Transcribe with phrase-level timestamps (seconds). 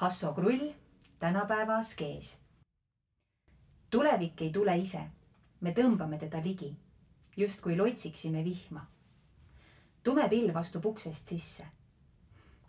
[0.00, 0.72] Hasso Krull,
[1.18, 2.38] tänapäeva askees.
[3.90, 5.00] tulevik ei tule ise,
[5.60, 6.70] me tõmbame teda ligi,
[7.36, 8.86] justkui lotsiksime vihma.
[10.02, 11.66] tume pilv astub uksest sisse.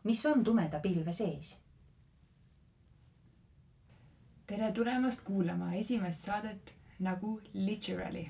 [0.04, 1.54] mis on tumeda pilve sees?
[4.48, 8.28] tere tulemast kuulama esimest saadet nagu Literally,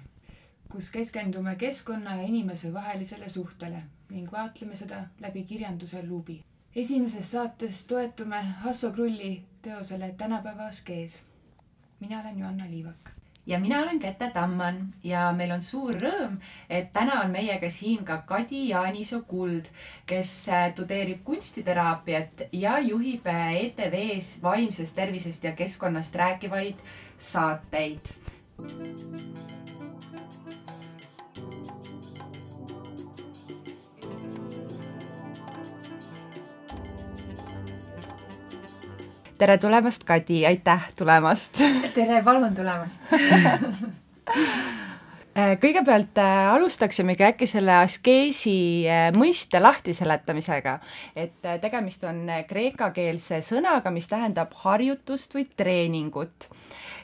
[0.72, 6.44] kus keskendume keskkonna ja inimese vahelisele suhtele ning vaatleme seda läbi kirjanduse luubi
[6.76, 11.20] esimeses saates toetume Hasso Krulli teosele Tänapäeva askees.
[12.00, 13.10] mina olen Joanna Liivak.
[13.46, 16.38] ja mina olen Käte Tamman ja meil on suur rõõm,
[16.70, 19.66] et täna on meiega siin ka Kadi Jaanisoo Kuld,
[20.06, 26.80] kes äh, tudeerib kunstiteraapiat ja juhib äh, ETV-s vaimsest tervisest ja keskkonnast rääkivaid
[27.18, 28.16] saateid
[39.42, 41.58] tere tulemast, Kadi, aitäh tulemast.
[41.98, 43.10] tere, palun tulemast.
[45.32, 50.74] Kõigepealt äh, alustaksimegi äkki selle askeesi äh, mõiste lahtiseletamisega,
[51.16, 56.50] et äh, tegemist on kreekakeelse sõnaga, mis tähendab harjutust või treeningut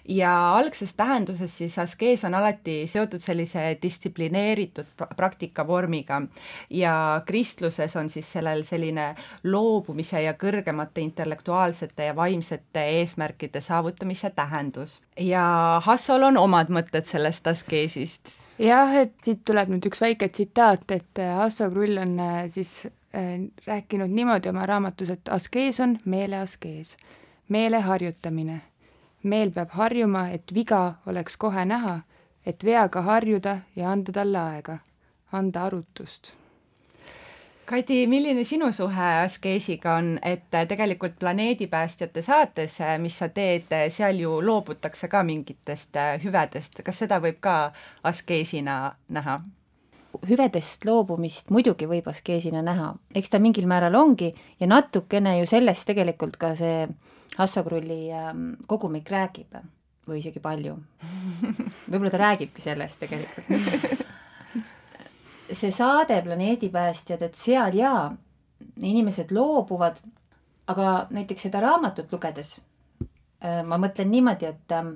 [0.07, 6.21] ja algses tähenduses siis askees on alati seotud sellise distsiplineeritud praktika vormiga
[6.69, 15.01] ja kristluses on siis sellel selline loobumise ja kõrgemate intellektuaalsete ja vaimsete eesmärkide saavutamise tähendus.
[15.19, 18.31] ja Hassol on omad mõtted sellest askeesist.
[18.59, 23.43] jah, et siit tuleb nüüd üks väike tsitaat, et Hasso Krull on äh, siis äh,
[23.65, 26.97] rääkinud niimoodi oma raamatus, et askees on meeleaskees,
[27.49, 28.61] meele harjutamine
[29.27, 31.99] meel peab harjuma, et viga oleks kohe näha,
[32.45, 34.77] et veaga harjuda ja anda talle aega,
[35.31, 36.33] anda arutust.
[37.67, 44.37] Kadi, milline sinu suhe askeesiga on, et tegelikult planeedipäästjate saates, mis sa teed, seal ju
[44.39, 47.57] loobutakse ka mingitest hüvedest, kas seda võib ka
[48.07, 48.79] askeesina
[49.11, 49.39] näha?
[50.25, 55.85] hüvedest loobumist muidugi võib askeesina näha, eks ta mingil määral ongi ja natukene ju sellest
[55.91, 56.87] tegelikult ka see
[57.37, 59.57] Hassakrulli ähm, kogumik räägib
[60.07, 60.77] või isegi palju.
[61.91, 64.05] võib-olla ta räägibki sellest tegelikult.
[65.59, 68.07] see saade Planeedipäästjad, et seal jaa,
[68.83, 69.99] inimesed loobuvad,
[70.67, 74.95] aga näiteks seda raamatut lugedes äh, ma mõtlen niimoodi, et ähm,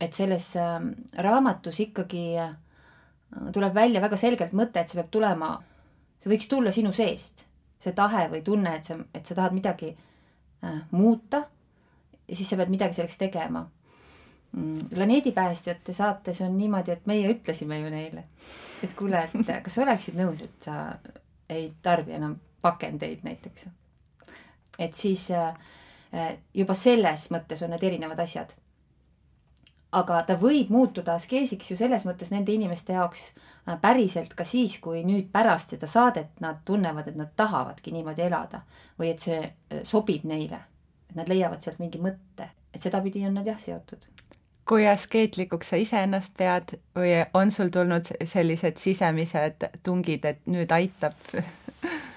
[0.00, 2.54] et selles ähm, raamatus ikkagi äh,
[3.52, 5.54] tuleb välja väga selgelt mõte, et see peab tulema,
[6.22, 7.44] see võiks tulla sinu seest,
[7.80, 9.92] see tahe või tunne, et sa, et sa tahad midagi
[10.90, 11.44] muuta
[12.28, 13.64] ja siis sa pead midagi selleks tegema
[14.52, 14.88] mm,.
[14.94, 18.24] planeedipäästjate saates on niimoodi, et meie ütlesime ju neile,
[18.84, 20.78] et kuule, et kas sa oleksid nõus, et sa
[21.48, 23.66] ei tarbi enam pakendeid näiteks.
[24.78, 25.54] et siis äh,
[26.54, 28.52] juba selles mõttes on need erinevad asjad
[29.92, 33.50] aga ta võib muutuda askeesiks ju selles mõttes nende inimeste jaoks äh,
[33.82, 38.62] päriselt ka siis, kui nüüd pärast seda saadet nad tunnevad, et nad tahavadki niimoodi elada
[38.98, 40.60] või et see äh, sobib neile.
[41.10, 44.06] et nad leiavad sealt mingi mõtte, et sedapidi on nad jah seotud.
[44.64, 51.14] kui askeetlikuks sa iseennast pead või on sul tulnud sellised sisemised tungid, et nüüd aitab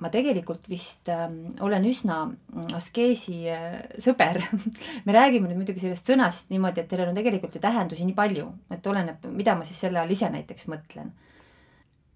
[0.00, 1.26] ma tegelikult vist äh,
[1.64, 4.40] olen üsna mm, askeesi äh, sõber
[5.06, 8.46] me räägime nüüd muidugi sellest sõnast niimoodi, et sellel on tegelikult ju tähendusi nii palju,
[8.72, 11.12] et oleneb, mida ma siis selle all ise näiteks mõtlen.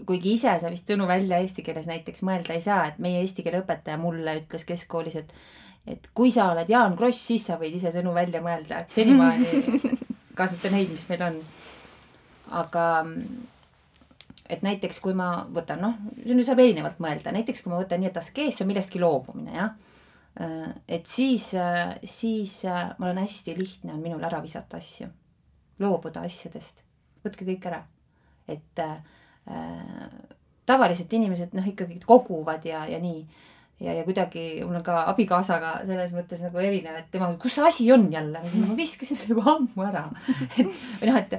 [0.04, 3.44] kuigi ise sa vist sõnu välja eesti keeles näiteks mõelda ei saa, et meie eesti
[3.44, 5.36] keele õpetaja mulle ütles keskkoolis, et
[5.86, 9.82] et kui sa oled Jaan Kross, siis sa võid ise sõnu välja mõelda, et senimaani
[10.38, 11.40] kasuta neid, mis meil on.
[12.64, 13.53] aga mm,
[14.50, 18.10] et näiteks kui ma võtan, noh, nüüd saab erinevalt mõelda, näiteks kui ma võtan nii,
[18.12, 19.74] et askees on millestki loobumine, jah.
[20.88, 21.48] et siis,
[22.10, 22.54] siis
[22.98, 25.08] mul on hästi lihtne on minul ära visata asju,
[25.80, 26.84] loobuda asjadest,
[27.24, 27.84] võtke kõik ära.
[28.48, 28.98] et äh,
[30.66, 33.24] tavaliselt inimesed noh, ikkagi koguvad ja, ja nii
[33.80, 37.66] ja, ja kuidagi mul on ka abikaasaga selles mõttes nagu erinev, et tema, kus see
[37.66, 40.06] asi on jälle, ma viskasin selle juba ammu ära.
[40.58, 41.38] et või noh, et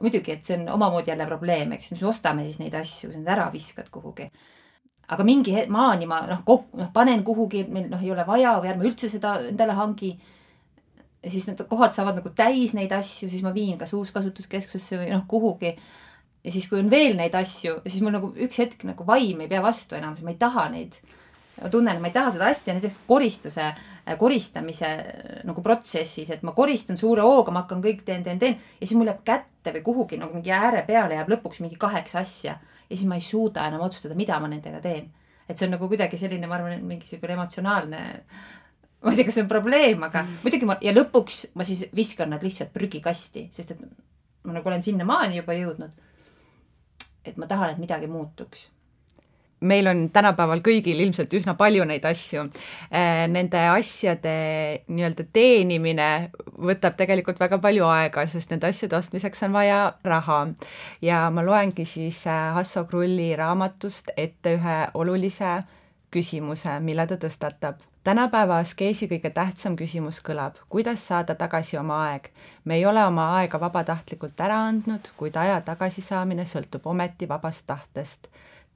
[0.00, 3.20] muidugi, et see on omamoodi jälle probleem, eks, mis me ostame siis neid asju, sa
[3.20, 4.30] need ära viskad kuhugi.
[5.10, 6.44] aga mingi maani ma noh,
[6.78, 10.12] noh panen kuhugi, et meil noh, ei ole vaja või ärme üldse seda endale hangi.
[11.28, 15.26] siis need kohad saavad nagu täis neid asju, siis ma viin kas uuskasutuskeskusesse või noh,
[15.28, 15.76] kuhugi.
[16.44, 19.48] ja siis, kui on veel neid asju, siis mul nagu üks hetk nagu vaim ei
[19.48, 21.00] pea vastu enam, ma ei taha neid
[21.60, 26.30] ma tunnen, et ma ei taha seda asja, näiteks koristuse, äh, koristamise äh, nagu protsessis,
[26.32, 29.22] et ma koristan suure hooga, ma hakkan kõik teen, teen, teen ja siis mul jääb
[29.26, 33.18] kätte või kuhugi nagu mingi ääre peale jääb lõpuks mingi kaheksa asja ja siis ma
[33.20, 35.10] ei suuda enam otsustada, mida ma nendega teen.
[35.48, 38.00] et see on nagu kuidagi selline, ma arvan, mingisugune emotsionaalne
[39.02, 40.42] ma ei tea, kas see on probleem, aga mm.
[40.44, 43.80] muidugi ma ja lõpuks ma siis viskan nad lihtsalt prügikasti, sest et
[44.44, 46.06] ma nagu olen sinnamaani juba jõudnud.
[47.24, 48.68] et ma tahan, et midagi muutuks
[49.60, 52.46] meil on tänapäeval kõigil ilmselt üsna palju neid asju.
[52.88, 54.32] Äh, nende asjade
[54.88, 56.08] nii-öelda teenimine
[56.56, 60.40] võtab tegelikult väga palju aega, sest nende asjade ostmiseks on vaja raha.
[61.02, 65.62] ja ma loengi siis äh, Hasso Krulli raamatust ette ühe olulise
[66.10, 67.80] küsimuse, mille ta tõstatab.
[68.04, 72.30] tänapäeva askeesi kõige tähtsam küsimus kõlab, kuidas saada tagasi oma aeg.
[72.64, 78.28] me ei ole oma aega vabatahtlikult ära andnud, kuid aja tagasisaamine sõltub ometi vabast tahtest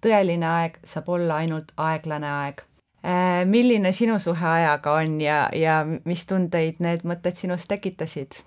[0.04, 2.62] tõeline aeg saab olla ainult aeglane aeg.
[3.04, 8.42] Äh, milline sinu suhe ajaga on ja, ja mis tundeid need mõtted sinus tekitasid?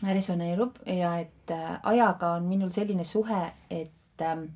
[0.00, 4.46] resoneerub ja et äh, ajaga on minul selline suhe, et ähm,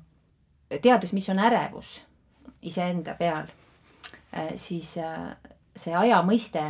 [0.81, 1.99] teades, mis on ärevus
[2.65, 3.51] iseenda peal,
[4.33, 4.95] äh, siis
[5.75, 6.63] see aja mõiste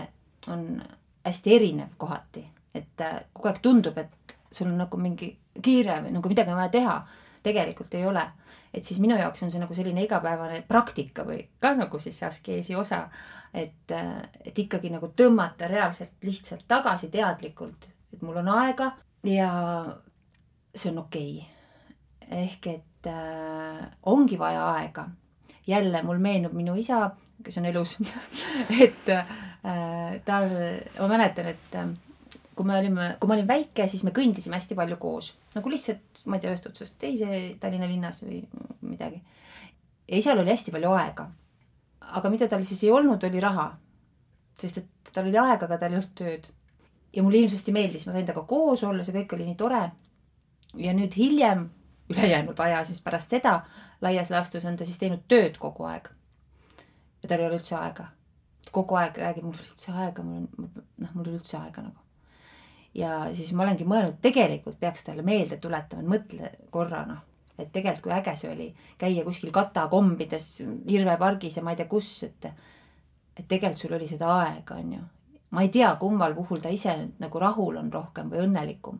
[0.51, 0.81] on
[1.24, 2.44] hästi erinev kohati,
[2.75, 5.31] et kogu aeg tundub, et sul on nagu mingi
[5.62, 6.98] kiire või nagu midagi on vaja teha.
[7.46, 8.26] Tegelikult ei ole
[8.76, 12.28] et siis minu jaoks on see nagu selline igapäevane praktika või ka nagu siis see
[12.28, 13.06] askeesi osa.
[13.56, 13.92] et,
[14.44, 18.92] et ikkagi nagu tõmmata reaalselt lihtsalt tagasi teadlikult, et mul on aega
[19.24, 19.52] ja
[20.76, 22.42] see on okei okay..
[22.44, 25.08] ehk et äh, ongi vaja aega.
[25.68, 27.12] jälle mul meenub minu isa,
[27.44, 27.98] kes on elus
[28.86, 30.52] et äh, tal,
[31.00, 31.88] ma mäletan, et äh,
[32.56, 36.22] kui me olime, kui ma olin väike, siis me kõndisime hästi palju koos, nagu lihtsalt,
[36.25, 37.28] ma ei tea, ühest otsast teise
[37.60, 38.42] Tallinna linnas või
[38.88, 39.22] midagi.
[40.07, 41.30] ja isal oli hästi palju aega.
[42.19, 43.72] aga mida tal siis ei olnud, oli raha.
[44.62, 46.48] sest et tal oli aega, aga tal ei olnud tööd.
[47.13, 49.92] ja mulle hirmsasti meeldis, ma sain temaga koos olla, see kõik oli nii tore.
[50.75, 51.69] ja nüüd hiljem,
[52.10, 53.66] ülejäänud aja siis pärast seda
[54.01, 56.08] laias laastus on ta siis teinud tööd kogu aeg.
[57.24, 58.08] ja tal ei ole üldse aega.
[58.72, 60.72] kogu aeg räägib, mul ei ole üldse aega, mul on,
[61.04, 62.05] noh, mul ei ole üldse aega nagu
[62.96, 67.22] ja siis ma olengi mõelnud, tegelikult peaks talle meelde tuletama, et mõtle korra noh,
[67.58, 68.70] et tegelikult kui äge see oli
[69.00, 70.48] käia kuskil katakombides
[70.92, 72.50] Irve pargis ja ma ei tea kus, et
[73.36, 75.04] et tegelikult sul oli seda aega, on ju.
[75.52, 79.00] ma ei tea, kummal puhul ta ise nagu rahul on rohkem või õnnelikum,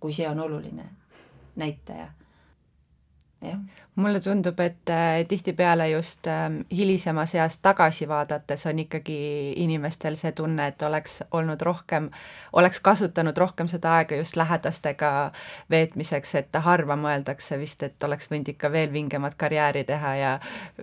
[0.00, 0.86] kui see on oluline
[1.60, 2.08] näitaja
[3.94, 10.32] mulle tundub, et äh, tihtipeale just äh, hilisemas eas tagasi vaadates on ikkagi inimestel see
[10.32, 12.10] tunne, et oleks olnud rohkem,
[12.52, 15.32] oleks kasutanud rohkem seda aega just lähedastega
[15.70, 20.32] veetmiseks, et harva mõeldakse vist, et oleks võinud ikka veel vingemat karjääri teha ja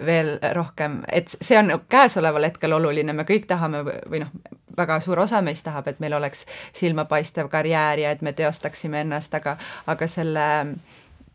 [0.05, 4.33] veel rohkem, et see on käesoleval hetkel oluline, me kõik tahame või noh,
[4.77, 6.45] väga suur osa meist tahab, et meil oleks
[6.77, 9.57] silmapaistev karjäär ja et me teostaksime ennast, aga,
[9.87, 10.47] aga selle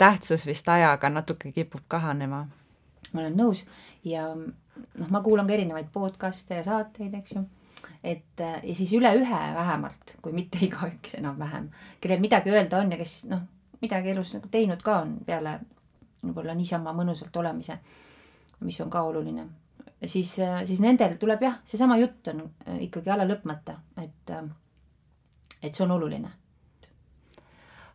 [0.03, 2.47] tähtsus vist ajaga natuke kipub kahanema.
[3.13, 3.65] ma olen nõus
[4.09, 7.43] ja noh, ma kuulan ka erinevaid podcast'e ja saateid, eks ju.
[8.03, 11.69] et ja siis üle ühe vähemalt, kui mitte igaüks enam-vähem,
[12.01, 13.45] kellel midagi öelda on ja kes noh,
[13.83, 15.59] midagi elus nagu teinud ka on peale
[16.23, 17.79] võib-olla niisama mõnusalt olemise,
[18.63, 19.47] mis on ka oluline.
[20.07, 20.35] siis,
[20.67, 22.47] siis nendel tuleb jah, seesama jutt on
[22.81, 24.39] ikkagi ala lõpmata, et,
[25.63, 26.42] et see on oluline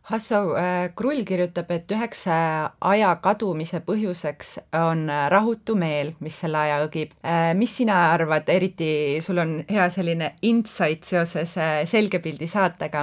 [0.08, 6.62] Hasso äh, Krull kirjutab, et üheks aja kadumise põhjuseks on äh, rahutu meel, mis selle
[6.62, 7.10] aja õgib.
[7.20, 8.88] Äh, mis sina arvad, eriti
[9.20, 11.52] sul on hea selline insight seoses
[11.92, 13.02] selgepildi saatega,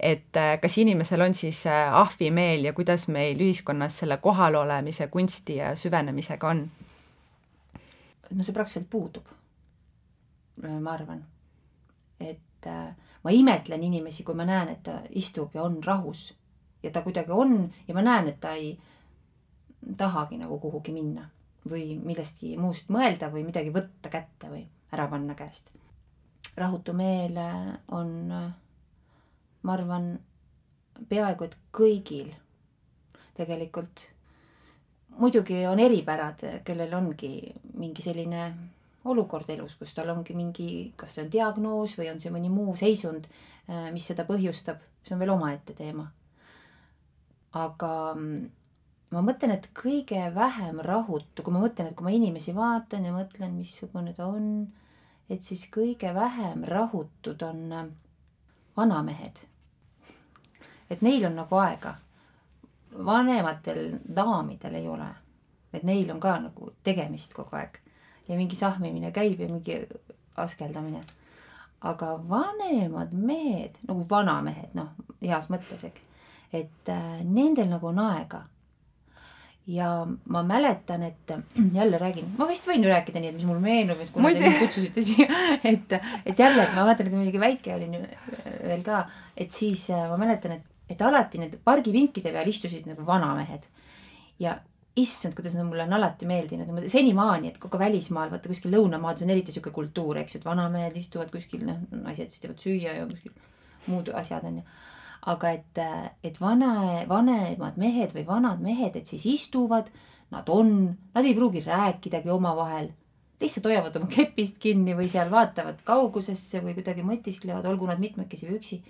[0.00, 6.54] et kas inimesel on siis ahvimeel ja kuidas meil ühiskonnas selle kohalolemise kunsti ja süvenemisega
[6.54, 6.64] on?
[8.32, 9.28] no see praktiliselt puudub,
[10.64, 11.20] ma arvan.
[12.16, 12.72] et
[13.22, 16.30] ma imetlen inimesi, kui ma näen, et ta istub ja on rahus
[16.86, 18.76] ja ta kuidagi on ja ma näen, et ta ei
[19.96, 21.26] tahagi nagu kuhugi minna
[21.70, 24.62] või millestki muust mõelda või midagi võtta kätte või
[24.94, 25.70] ära panna käest.
[26.56, 27.36] rahutu meel
[27.92, 28.12] on,
[29.62, 30.12] ma arvan,
[31.08, 32.30] peaaegu et kõigil
[33.36, 34.08] tegelikult.
[35.18, 38.54] muidugi on eripärad, kellel ongi mingi selline
[39.04, 42.76] olukord elus, kus tal ongi mingi, kas see on diagnoos või on see mõni muu
[42.76, 43.26] seisund,
[43.92, 46.10] mis seda põhjustab, see on veel omaette teema
[47.56, 48.48] aga mm,
[49.14, 53.14] ma mõtlen, et kõige vähem rahutu, kui ma mõtlen, et kui ma inimesi vaatan ja
[53.14, 54.66] mõtlen, missugune ta on,
[55.30, 57.86] et siis kõige vähem rahutud on äh,
[58.76, 59.46] vanamehed.
[60.90, 61.96] et neil on nagu aega.
[63.04, 65.08] vanematel daamidel ei ole.
[65.72, 67.80] et neil on ka nagu tegemist kogu aeg
[68.28, 69.86] ja mingi sahmimine käib ja mingi
[70.36, 71.04] askeldamine.
[71.80, 76.05] aga vanemad mehed, nagu vanamehed, noh, heas mõttes, eks
[76.52, 78.44] et äh, nendel nagu on aega.
[79.66, 81.32] ja ma mäletan, et
[81.78, 84.44] jälle räägin, ma vist võin ju rääkida nii, et mis mul meenub, et kuna te
[84.44, 85.26] mind kutsusite siia,
[85.72, 89.02] et, et jälle, et ma vaatan, kui mingi väike olin veel ka,
[89.34, 93.66] et siis äh, ma mäletan, et, et alati need pargivinkide peal istusid nagu vanamehed.
[94.38, 94.54] ja
[94.96, 99.32] issand, kuidas nad mulle on alati meeldinud, senimaani, et kogu välismaal, vaata kuskil lõunamaades on
[99.34, 103.04] eriti sihuke kultuur, eks ju, et vanamehed istuvad kuskil, noh, naised siis teevad süüa ja
[103.10, 103.34] kuskil
[103.90, 104.64] muud asjad on ju
[105.26, 105.80] aga et,
[106.26, 109.90] et vana, vanemad mehed või vanad mehed, et siis istuvad,
[110.34, 110.70] nad on,
[111.14, 112.92] nad ei pruugi rääkidagi omavahel,
[113.42, 118.48] lihtsalt hoiavad oma kepist kinni või seal vaatavad kaugusesse või kuidagi mõtisklevad, olgu nad mitmekesi
[118.48, 118.80] või üksi.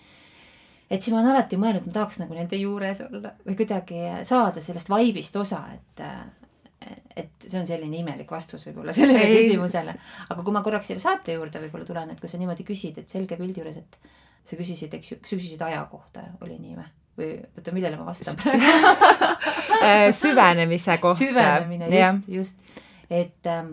[0.91, 4.63] et siis ma olen alati mõelnud, ma tahaks nagu nende juures olla või kuidagi saada
[4.63, 6.05] sellest vaibist osa, et
[7.17, 9.95] et see on selline imelik vastus võib-olla sellele küsimusele.
[10.29, 13.11] aga kui ma korraks selle saate juurde võib-olla tulen, et kui sa niimoodi küsid, et
[13.11, 13.99] selge pildi juures, et
[14.47, 16.89] sa küsisid, eks ju, sa küsisid aja kohta, oli nii või?
[17.17, 18.67] või oota, millele ma vastan praegu
[19.87, 21.19] äh, süvenemise kohta.
[21.25, 22.83] süvenemine, just, just.
[23.11, 23.73] et ähm,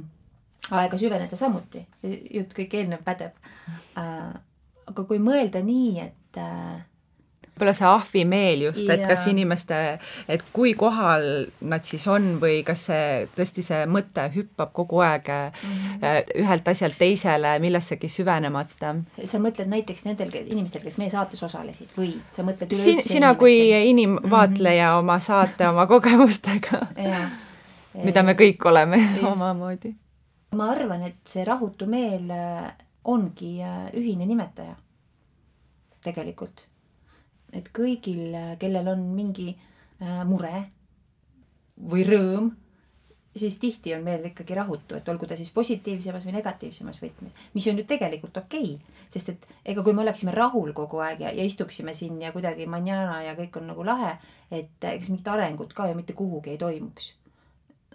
[0.71, 3.35] aega süveneda samuti, jutt kõik eelnev pädeb
[3.99, 4.33] äh,.
[4.87, 6.79] aga kui mõelda nii, et äh,
[7.53, 12.87] võib-olla see ahvimeel just, et kas inimeste, et kui kohal nad siis on või kas
[12.89, 16.33] see tõesti see mõte hüppab kogu aeg mm -hmm.
[16.41, 18.95] ühelt asjalt teisele, millessegi süvenemata.
[19.25, 23.35] sa mõtled näiteks nendel inimestel, kes meie saates osalesid või sa mõtled üleüldse Sin, sina
[23.35, 24.99] kui inimvaatleja mm -hmm.
[24.99, 26.87] oma saate, oma kogemustega
[28.03, 29.23] mida me kõik oleme just.
[29.33, 29.95] omamoodi.
[30.55, 34.75] ma arvan, et see rahutu meel äh, ongi äh, ühine nimetaja
[36.03, 36.67] tegelikult
[37.53, 40.63] et kõigil, kellel on mingi äh, mure
[41.89, 42.51] või rõõm,
[43.35, 47.67] siis tihti on meel ikkagi rahutu, et olgu ta siis positiivsemas või negatiivsemas võtmes, mis
[47.71, 51.33] on ju tegelikult okei okay,, sest et ega kui me oleksime rahul kogu aeg ja,
[51.33, 54.15] ja istuksime siin ja kuidagi manjana ja kõik on nagu lahe,
[54.51, 57.13] et eks mingit arengut ka ju mitte kuhugi ei toimuks.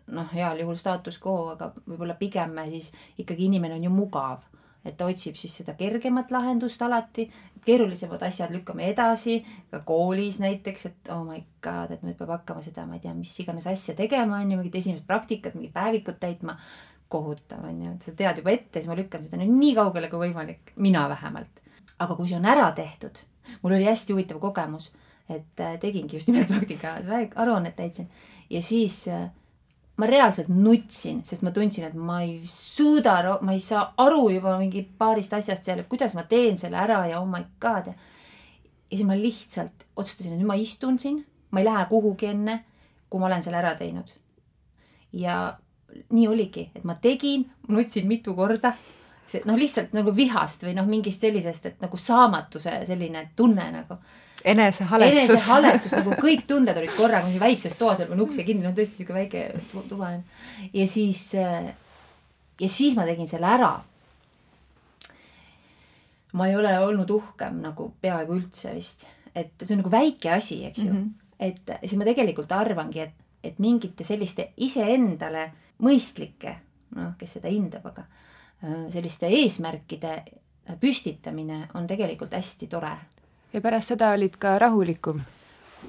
[0.08, 4.47] noh, heal juhul staatus quo, aga võib-olla pigem siis ikkagi inimene on ju mugav
[4.88, 7.28] et ta otsib siis seda kergemat lahendust alati,
[7.64, 9.38] keerulisemad asjad lükkame edasi,
[9.70, 13.14] ka koolis näiteks, et oh my god, et nüüd peab hakkama seda, ma ei tea,
[13.16, 16.58] mis iganes asja tegema, on ju, mingit esimest praktikat, mingit päevikut täitma.
[17.08, 20.10] kohutav on ju, et sa tead juba ette, siis ma lükkan seda nüüd nii kaugele
[20.12, 21.62] kui võimalik, mina vähemalt.
[21.98, 23.16] aga kui see on ära tehtud,
[23.62, 24.90] mul oli hästi huvitav kogemus,
[25.28, 26.98] et äh, tegingi just nimelt praktika,
[27.34, 28.10] aruannet täitsin
[28.50, 29.30] ja siis äh,
[29.98, 34.54] ma reaalselt nutsin, sest ma tundsin, et ma ei suuda, ma ei saa aru juba
[34.60, 37.90] mingi paarist asjast seal, et kuidas ma teen selle ära ja oh my god.
[37.90, 41.18] ja siis ma lihtsalt otsustasin, et nüüd ma istun siin,
[41.50, 42.60] ma ei lähe kuhugi enne,
[43.10, 44.14] kui ma olen selle ära teinud.
[45.12, 45.40] ja
[46.14, 48.72] nii oligi, et ma tegin, nutsin mitu korda.
[49.28, 53.98] see noh, lihtsalt nagu vihast või noh, mingist sellisest, et nagu saamatuse selline tunne nagu
[54.44, 55.28] enesehaletsus.
[55.28, 59.16] enesehaletsus nagu kõik tunded olid korraga mingi väikses toas, on ukse kinni, no tõesti siuke
[59.16, 60.24] väike tuba on.
[60.72, 61.70] ja siis, äh,
[62.60, 63.72] ja siis ma tegin selle ära.
[66.32, 70.64] ma ei ole olnud uhkem nagu peaaegu üldse vist, et see on nagu väike asi,
[70.66, 70.98] eks ju mm.
[70.98, 71.12] -hmm.
[71.38, 73.14] et siis ma tegelikult arvangi, et,
[73.44, 75.50] et mingite selliste iseendale
[75.82, 76.54] mõistlike,
[76.96, 78.04] noh, kes seda hindab, aga
[78.64, 80.22] äh, selliste eesmärkide
[80.80, 82.92] püstitamine on tegelikult hästi tore
[83.52, 85.22] ja pärast seda olid ka rahulikum?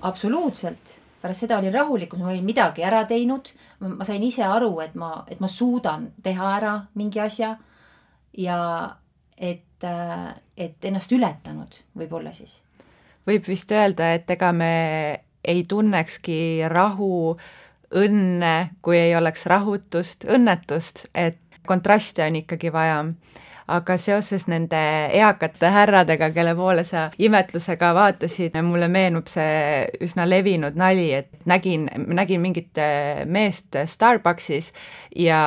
[0.01, 4.95] absoluutselt, pärast seda olin rahulikum, ma olin midagi ära teinud, ma sain ise aru, et
[4.95, 7.55] ma, et ma suudan teha ära mingi asja
[8.37, 8.59] ja
[9.37, 9.87] et,
[10.57, 12.61] et ennast ületanud võib-olla siis.
[13.27, 14.73] võib vist öelda, et ega me
[15.43, 17.37] ei tunnekski rahu,
[17.95, 23.01] õnne, kui ei oleks rahutust, õnnetust, et kontraste on ikkagi vaja
[23.69, 24.79] aga seoses nende
[25.15, 31.87] eakate härradega, kelle poole sa imetlusega vaatasid, mulle meenub see üsna levinud nali, et nägin,
[32.07, 32.81] nägin mingit
[33.29, 34.71] meest Starbucksis
[35.15, 35.41] ja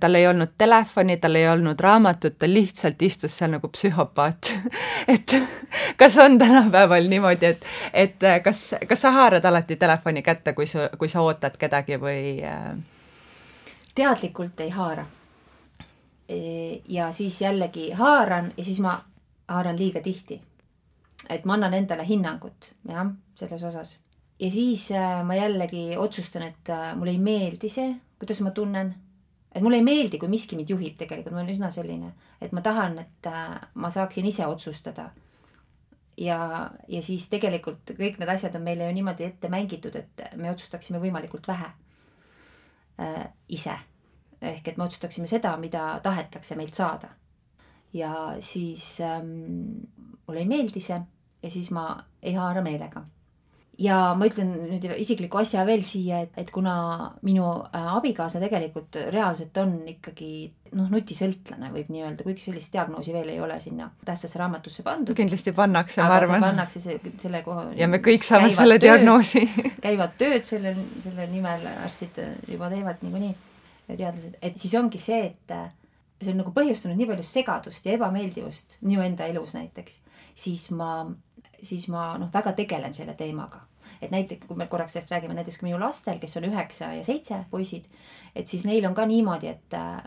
[0.00, 4.52] tal ei olnud telefoni, tal ei olnud raamatut, ta lihtsalt istus seal nagu psühhopaat
[5.14, 5.36] et
[6.00, 10.88] kas on tänapäeval niimoodi, et, et kas, kas sa haarad alati telefoni kätte, kui sa,
[10.98, 12.40] kui sa ootad kedagi või?
[12.44, 12.72] Äh?
[13.94, 15.04] teadlikult ei haara
[16.88, 19.04] ja siis jällegi haaran ja siis ma
[19.48, 20.40] haaran liiga tihti.
[21.28, 23.98] et ma annan endale hinnangut, jah, selles osas.
[24.40, 28.94] ja siis äh, ma jällegi otsustan, et äh, mulle ei meeldi see, kuidas ma tunnen.
[29.54, 32.60] et mulle ei meeldi, kui miski mind juhib tegelikult, ma olen üsna selline, et ma
[32.60, 35.10] tahan, et äh, ma saaksin ise otsustada.
[36.18, 40.50] ja, ja siis tegelikult kõik need asjad on meile ju niimoodi ette mängitud, et me
[40.50, 41.70] otsustaksime võimalikult vähe
[43.00, 43.78] äh, ise
[44.42, 47.08] ehk et me otsustaksime seda, mida tahetakse meilt saada.
[47.92, 49.26] ja siis ähm,
[50.26, 51.00] mulle ei meeldi see
[51.42, 53.02] ja siis ma ei haara meelega.
[53.78, 56.74] ja ma ütlen nüüd isikliku asja veel siia, et, et kuna
[57.26, 60.32] minu äh, abikaasa tegelikult reaalselt on ikkagi
[60.76, 65.16] noh, nutisõltlane võib nii öelda, kuigi sellist diagnoosi veel ei ole sinna tähtsasse raamatusse pandud.
[65.16, 66.44] kindlasti pannakse, ma arvan.
[66.44, 67.70] pannakse see, selle koha.
[67.76, 69.46] ja me kõik saame selle tööd, diagnoosi
[69.86, 72.20] käivad tööd selle, selle nimel, arstid
[72.52, 73.34] juba teevad niikuinii,
[73.88, 75.54] teadlased, et siis ongi see, et
[76.22, 79.98] see on nagu põhjustanud nii palju segadust ja ebameeldivust minu enda elus näiteks,
[80.34, 80.94] siis ma
[81.62, 83.60] siis ma noh, väga tegelen selle teemaga.
[84.02, 87.36] et näiteks, kui me korraks sellest räägime, näiteks minu lastel, kes on üheksa ja seitse
[87.50, 87.84] poisid,
[88.34, 90.02] et siis neil on ka niimoodi, et äh,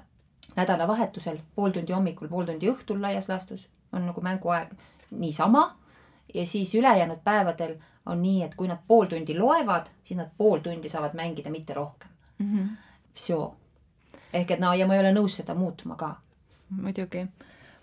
[0.55, 4.73] nädalavahetusel pool tundi hommikul, pool tundi õhtul laias laastus on nagu mänguaeg
[5.11, 5.63] niisama
[6.33, 10.59] ja siis ülejäänud päevadel on nii, et kui nad pool tundi loevad, siis nad pool
[10.59, 12.51] tundi saavad mängida, mitte rohkem mm.
[12.51, 12.67] -hmm.
[13.15, 13.55] Vsjo.
[14.35, 16.15] Ehk et no ja ma ei ole nõus seda muutma ka.
[16.69, 17.27] muidugi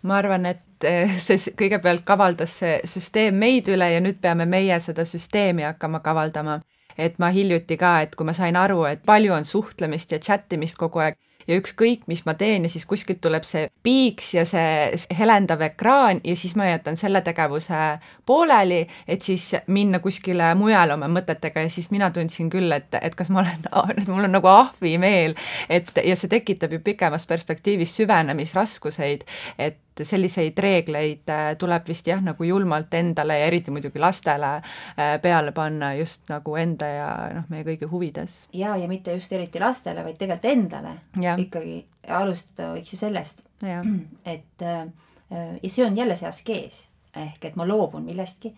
[0.02, 4.78] ma arvan, et eh, see kõigepealt kavaldas see süsteem meid üle ja nüüd peame meie
[4.82, 6.60] seda süsteemi hakkama kavaldama.
[6.98, 10.52] et ma hiljuti ka, et kui ma sain aru, et palju on suhtlemist ja chat
[10.52, 11.16] imist kogu aeg
[11.48, 16.22] ja ükskõik, mis ma teen ja siis kuskilt tuleb see piiks ja see helendav ekraan
[16.24, 17.82] ja siis ma jätan selle tegevuse
[18.26, 23.14] pooleli, et siis minna kuskile mujale oma mõtetega ja siis mina tundsin küll, et, et
[23.18, 23.68] kas ma olen,
[24.00, 25.36] et mul on nagu ahvimeel,
[25.68, 29.26] et ja see tekitab ju pikemas perspektiivis süvenemisraskuseid,
[29.58, 35.16] et selliseid reegleid äh, tuleb vist jah, nagu julmalt endale ja eriti muidugi lastele äh,
[35.22, 38.38] peale panna just nagu enda ja noh, meie kõigi huvides.
[38.52, 41.36] ja, ja mitte just eriti lastele, vaid tegelikult endale ja.
[41.38, 43.44] ikkagi alustada võiks ju sellest,
[44.34, 44.86] et äh,
[45.32, 48.54] ja see on jälle see askees ehk et ma loobun millestki,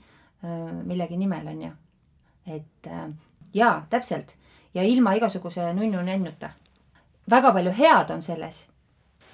[0.87, 1.71] millegi nimel on ju.
[2.55, 2.89] et
[3.55, 4.35] jaa, täpselt
[4.75, 6.51] ja ilma igasuguse nunnu-nennuta.
[7.31, 8.67] väga palju head on selles,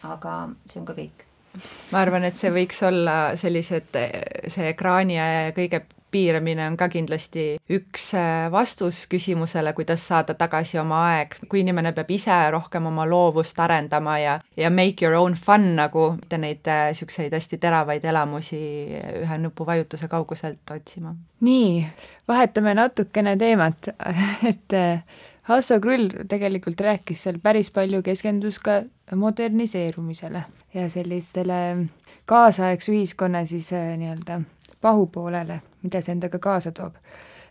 [0.02, 1.24] aga see on ka kõik
[1.90, 3.96] ma arvan, et see võiks olla sellised,
[4.48, 5.18] see ekraani
[5.56, 11.62] kõige piiramine on ka kindlasti üks äh, vastus küsimusele, kuidas saada tagasi oma aeg, kui
[11.62, 16.40] inimene peab ise rohkem oma loovust arendama ja, ja make your own fun nagu, mitte
[16.42, 18.60] neid niisuguseid äh, hästi teravaid elamusi
[19.22, 21.14] ühe nupuvajutuse kauguselt otsima.
[21.46, 21.84] nii,
[22.28, 23.92] vahetame natukene teemat,
[24.50, 24.80] et
[25.50, 28.82] Hasso Krull tegelikult rääkis seal päris palju, keskendus ka
[29.16, 31.86] moderniseerumisele ja sellistele
[32.30, 34.40] kaasaegse ühiskonna siis nii-öelda
[34.80, 36.94] pahupoolele, mida see endaga kaasa toob.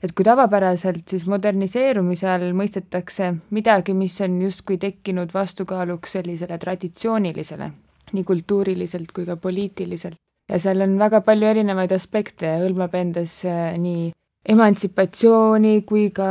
[0.04, 7.72] et kui tavapäraselt siis moderniseerumise all mõistetakse midagi, mis on justkui tekkinud vastukaaluks sellisele traditsioonilisele,
[8.14, 10.16] nii kultuuriliselt kui ka poliitiliselt,
[10.50, 14.14] ja seal on väga palju erinevaid aspekte ja hõlmab endas äh, nii
[14.50, 16.30] emantsipatsiooni kui ka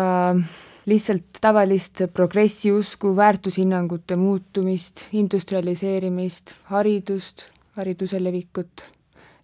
[0.89, 7.45] lihtsalt tavalist progressiusku, väärtushinnangute muutumist, industrialiseerimist, haridust,
[7.77, 8.85] hariduse levikut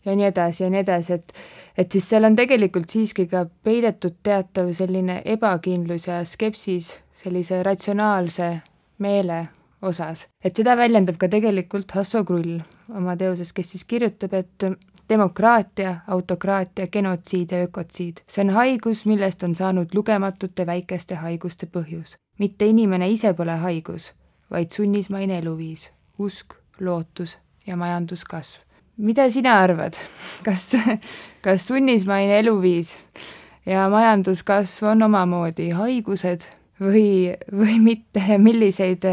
[0.04, 1.34] ja nii edasi ja nii edasi, et
[1.78, 8.50] et siis seal on tegelikult siiski ka peidetud teatav selline ebakindlus ja skepsis sellise ratsionaalse
[8.98, 9.46] meele
[9.82, 10.26] osas.
[10.44, 12.60] et seda väljendab ka tegelikult Hasso Krull
[12.94, 14.68] oma teoses, kes siis kirjutab, et
[15.08, 18.24] demokraatia, autokraatia, genotsiid ja ökotsiid.
[18.28, 22.16] see on haigus, millest on saanud lugematute väikeste haiguste põhjus.
[22.38, 24.12] mitte inimene ise pole haigus,
[24.50, 28.64] vaid sunnismaine eluviis, usk, lootus ja majanduskasv
[28.96, 29.96] mida sina arvad,
[30.44, 30.72] kas,
[31.42, 32.94] kas sunnismaine eluviis
[33.66, 36.46] ja majanduskasv on omamoodi haigused
[36.80, 39.04] või, või mitte milliseid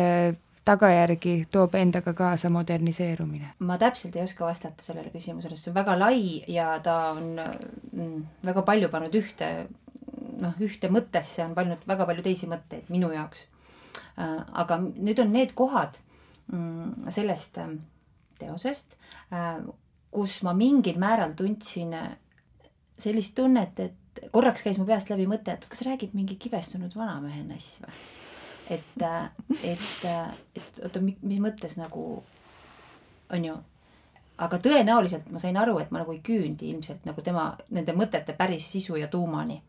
[0.71, 3.53] tagajärgi toob endaga kaasa moderniseerumine?
[3.59, 7.31] ma täpselt ei oska vastata sellele küsimusele, sest see on väga lai ja ta on
[7.37, 9.51] mm, väga palju pannud ühte,
[10.41, 13.45] noh, ühte mõttesse on pannud väga palju teisi mõtteid minu jaoks.
[14.19, 15.99] Äh, aga nüüd on need kohad
[16.51, 17.75] mm, sellest äh,
[18.41, 18.97] teosest,
[19.33, 19.61] äh,
[20.11, 22.11] kus ma mingil määral tundsin äh,
[23.01, 27.43] sellist tunnet, et korraks käis mu peast läbi mõte, et kas räägib mingi kibestunud vanamehe
[27.47, 27.95] nass või?
[28.71, 29.29] Et, äh,
[29.63, 30.05] et,
[30.55, 32.05] et oota, mis mõttes nagu
[33.31, 33.55] on ju,
[34.41, 38.35] aga tõenäoliselt ma sain aru, et ma nagu ei küündi ilmselt nagu tema nende mõtete
[38.37, 39.61] päris sisu ja tuumani.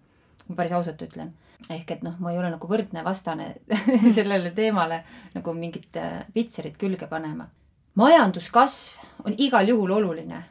[0.49, 1.33] ma päris ausalt ütlen.
[1.71, 3.55] ehk et noh, ma ei ole nagu võrdne vastane
[4.17, 5.99] sellele teemale nagu mingit
[6.35, 7.49] pitserit külge panema
[7.95, 10.43] majanduskasv on igal juhul oluline.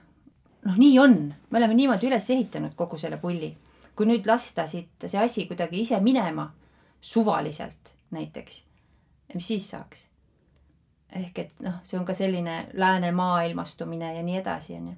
[0.65, 3.55] noh, nii on, me oleme niimoodi üles ehitanud kogu selle pulli.
[3.95, 6.51] kui nüüd lasta siit see asi kuidagi ise minema,
[7.01, 8.63] suvaliselt näiteks,
[9.33, 10.07] mis siis saaks?
[11.11, 14.95] ehk et noh, see on ka selline lääne maailmastumine ja nii edasi, onju.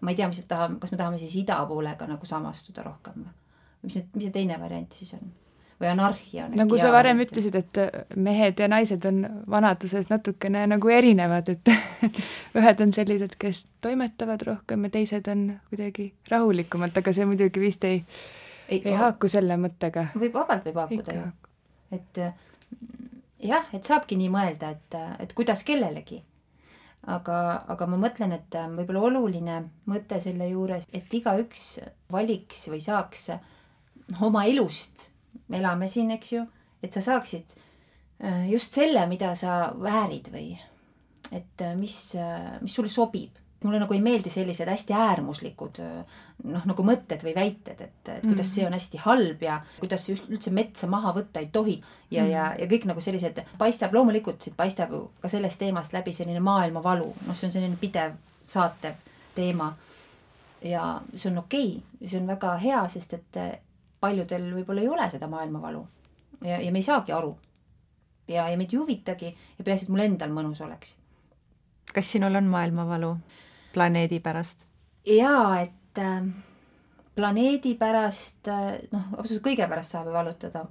[0.00, 3.34] ma ei tea, mis tahame, kas me tahame siis ida poolega nagu samastuda rohkem või?
[3.82, 5.32] mis see, mis see teine variant siis on?
[5.80, 6.48] või anarhia.
[6.52, 7.80] nagu sa varem ütlesid, et
[8.16, 11.72] mehed ja naised on vanaduses natukene nagu erinevad, et
[12.58, 17.84] ühed on sellised, kes toimetavad rohkem ja teised on kuidagi rahulikumalt, aga see muidugi vist
[17.88, 18.02] ei
[18.68, 20.08] ei, ei haaku selle mõttega?
[20.16, 21.26] võib, vabalt võib haakuda ju.
[21.94, 22.20] Et
[23.42, 26.22] jah, et saabki nii mõelda, et, et kuidas kellelegi.
[27.06, 27.36] aga,
[27.70, 31.78] aga ma mõtlen, et võib-olla oluline mõte selle juures, et igaüks
[32.10, 33.28] valiks või saaks
[34.26, 35.10] oma elust,
[35.48, 36.42] me elame siin, eks ju,
[36.82, 37.54] et sa saaksid
[38.22, 40.56] äh, just selle, mida sa väärid või
[41.30, 46.66] et äh, mis, äh, mis sulle sobib mulle nagu ei meeldi sellised hästi äärmuslikud noh,
[46.68, 48.52] nagu mõtted või väited, et, et kuidas mm -hmm.
[48.54, 51.82] see on hästi halb ja kuidas üldse metsa maha võtta ei tohi.
[52.10, 52.32] ja mm, -hmm.
[52.32, 56.40] ja, ja kõik nagu sellised, paistab loomulikult siit paistab ju ka sellest teemast läbi selline
[56.40, 58.12] maailmavalu, noh, see on selline pidev
[58.46, 58.94] saatev
[59.34, 59.74] teema.
[60.62, 63.60] ja see on okei okay., see on väga hea, sest et
[64.00, 65.86] paljudel võib-olla ei ole seda maailmavalu.
[66.44, 67.36] ja, ja me ei saagi aru.
[68.28, 70.96] ja, ja meid ei huvitagi ja peaasi, et mul endal mõnus oleks.
[71.94, 73.14] kas sinul on maailmavalu?
[73.76, 74.64] Planeedi pärast?
[75.06, 76.22] jaa, et äh,
[77.14, 80.64] planeedi pärast äh,, noh, absoluutselt kõige pärast saab ju valutada.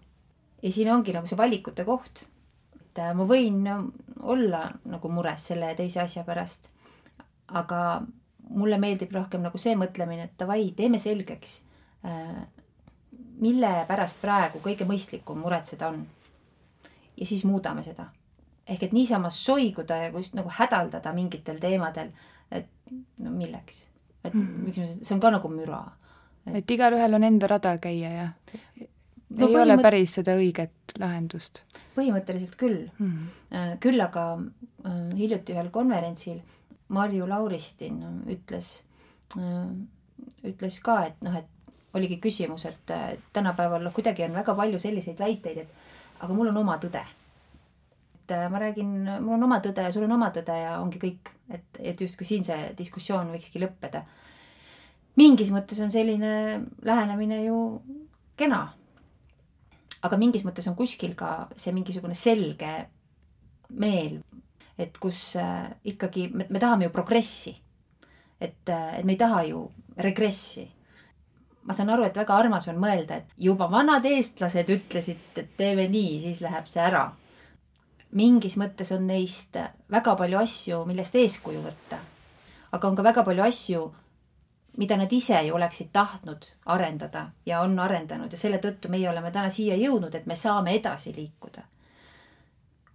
[0.63, 2.25] ja siin ongi nagu see valikute koht.
[2.79, 3.61] et äh, ma võin
[4.21, 6.71] olla nagu mures selle ja teise asja pärast.
[7.47, 8.01] aga
[8.49, 11.61] mulle meeldib rohkem nagu see mõtlemine, et davai, teeme selgeks
[12.05, 12.43] äh,,
[13.39, 16.05] mille pärast praegu kõige mõistlikum muretseda on.
[17.17, 18.09] ja siis muudame seda
[18.65, 22.09] ehk et niisama soiguda ja just nagu hädaldada mingitel teemadel
[22.91, 23.83] no milleks,
[24.23, 24.65] et mm.
[24.65, 25.81] miks me, see on ka nagu müra.
[26.45, 28.27] et, et igalühel on enda rada käia ja
[29.29, 31.63] no, ei ole päris seda õiget lahendust?
[31.95, 33.79] põhimõtteliselt küll mm..
[33.83, 36.39] küll aga äh, hiljuti ühel konverentsil
[36.95, 37.97] Marju Lauristin
[38.29, 38.83] ütles,
[39.39, 39.67] äh,
[40.45, 41.51] ütles ka, et noh, et
[41.95, 42.91] oligi küsimus, et
[43.33, 47.01] tänapäeval noh, kuidagi on väga palju selliseid väiteid, et aga mul on oma tõde
[48.25, 51.31] et ma räägin, mul on oma tõde ja sul on oma tõde ja ongi kõik,
[51.49, 54.03] et, et justkui siin see diskussioon võikski lõppeda.
[55.15, 57.59] mingis mõttes on selline lähenemine ju
[58.37, 58.73] kena.
[60.01, 62.87] aga mingis mõttes on kuskil ka see mingisugune selge
[63.69, 64.21] meel,
[64.77, 67.55] et kus äh, ikkagi me, me tahame ju progressi.
[68.39, 70.67] et, äh, et me ei taha ju regressi
[71.65, 75.87] ma saan aru, et väga armas on mõelda, et juba vanad eestlased ütlesid, et teeme
[75.89, 77.07] nii, siis läheb see ära
[78.15, 79.57] mingis mõttes on neist
[79.91, 81.99] väga palju asju, millest eeskuju võtta.
[82.71, 83.83] aga on ka väga palju asju,
[84.77, 89.31] mida nad ise ju oleksid tahtnud arendada ja on arendanud ja selle tõttu meie oleme
[89.31, 91.63] täna siia jõudnud, et me saame edasi liikuda.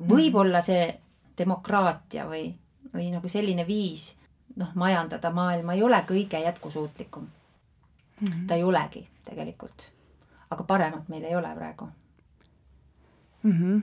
[0.08, 0.98] võib-olla see
[1.38, 2.54] demokraatia või,
[2.94, 4.14] või nagu selline viis
[4.56, 8.26] noh, majandada maailma ei ole kõige jätkusuutlikum mm.
[8.26, 8.46] -hmm.
[8.46, 9.90] ta ei olegi tegelikult.
[10.50, 11.88] aga paremat meil ei ole praegu
[13.42, 13.52] mm.
[13.52, 13.82] -hmm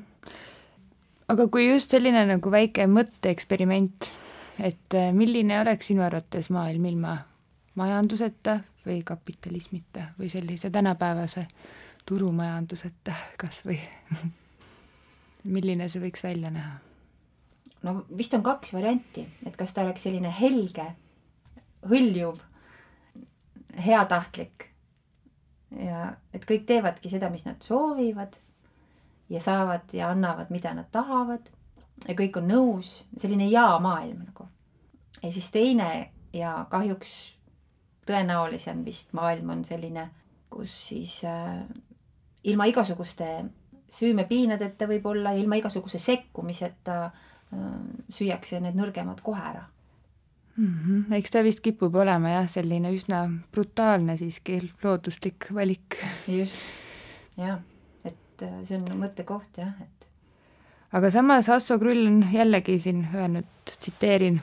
[1.28, 4.12] aga kui just selline nagu väike mõtteeksperiment,
[4.60, 7.18] et äh, milline oleks sinu arvates maailm ilma
[7.78, 11.46] majanduseta või kapitalismita või sellise tänapäevase
[12.08, 13.80] turumajanduseta kas või
[15.56, 16.78] milline see võiks välja näha?
[17.84, 20.88] no vist on kaks varianti, et kas ta oleks selline helge,
[21.88, 22.40] hõljuv,
[23.86, 24.70] heatahtlik
[25.84, 28.40] ja et kõik teevadki seda, mis nad soovivad
[29.30, 31.50] ja saavad ja annavad, mida nad tahavad
[32.06, 34.48] ja kõik on nõus, selline ja-maailm nagu.
[35.24, 37.14] ja siis teine ja kahjuks
[38.08, 40.10] tõenäolisem vist maailm on selline,
[40.50, 41.64] kus siis äh,
[42.44, 43.46] ilma igasuguste
[43.98, 47.66] süümepiinadeta võib-olla, ilma igasuguse sekkumiseta äh,
[48.10, 49.66] süüakse need nõrgemad kohe ära
[50.56, 50.68] mm.
[50.68, 51.16] -hmm.
[51.20, 56.00] eks ta vist kipub olema jah, selline üsna brutaalne siiski looduslik valik.
[56.28, 56.62] just,
[57.38, 57.60] jah
[58.38, 60.08] et äh, see on mõttekoht jah, et.
[60.94, 63.48] aga samas Asso Krull on jällegi siin öelnud,
[63.80, 64.40] tsiteerin,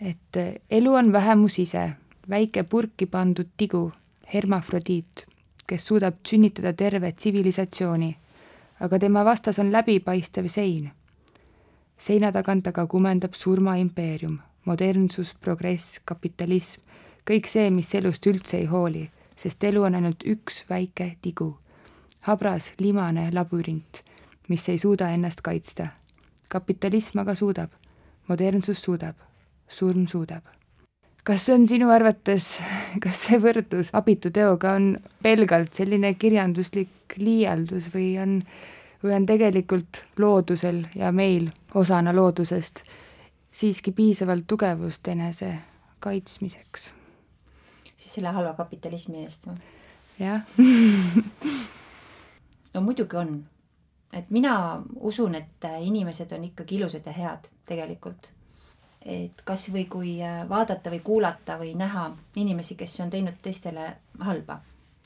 [0.00, 1.90] et äh, elu on vähemus ise,
[2.30, 3.90] väike purki pandud tigu,
[4.34, 5.24] hermafrodiit,
[5.66, 8.10] kes suudab sünnitada terve tsivilisatsiooni,
[8.80, 10.90] aga tema vastas on läbipaistev sein.
[12.00, 16.80] seina tagant aga kumendab surmaimpeerium, modernsus, progress, kapitalism,
[17.28, 21.59] kõik see, mis elust üldse ei hooli, sest elu on ainult üks väike tigu
[22.26, 24.02] habras limane labürint,
[24.48, 25.86] mis ei suuda ennast kaitsta.
[26.50, 27.70] kapitalism aga suudab,
[28.28, 29.16] modernsus suudab,
[29.68, 30.42] surm suudab.
[31.24, 32.58] kas see on sinu arvates,
[33.02, 38.42] kas see võrdlus abitu teoga on pelgalt selline kirjanduslik liialdus või on,
[39.02, 42.82] või on tegelikult loodusel ja meil osana loodusest
[43.52, 45.56] siiski piisavalt tugevust enese
[46.00, 46.90] kaitsmiseks?
[47.96, 49.60] siis selle halva kapitalismi eest või?
[50.18, 50.42] jah
[52.74, 53.44] no muidugi on.
[54.12, 58.32] et mina usun, et inimesed on ikkagi ilusad ja head tegelikult.
[59.04, 60.16] et kasvõi kui
[60.48, 64.60] vaadata või kuulata või näha inimesi, kes on teinud teistele halba,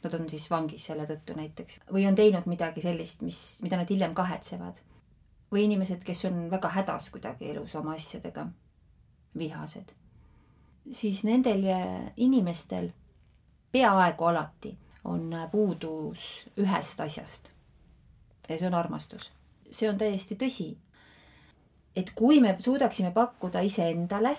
[0.04, 3.90] nad on siis vangis selle tõttu näiteks või on teinud midagi sellist, mis, mida nad
[3.90, 4.80] hiljem kahetsevad.
[5.52, 8.46] või inimesed, kes on väga hädas kuidagi elus oma asjadega,
[9.38, 9.92] vihased,
[10.90, 11.62] siis nendel
[12.16, 12.90] inimestel
[13.72, 17.53] peaaegu alati on puudus ühest asjast.
[18.48, 19.32] Ja see on armastus.
[19.70, 20.74] see on täiesti tõsi.
[21.96, 24.36] et kui me suudaksime pakkuda iseendale,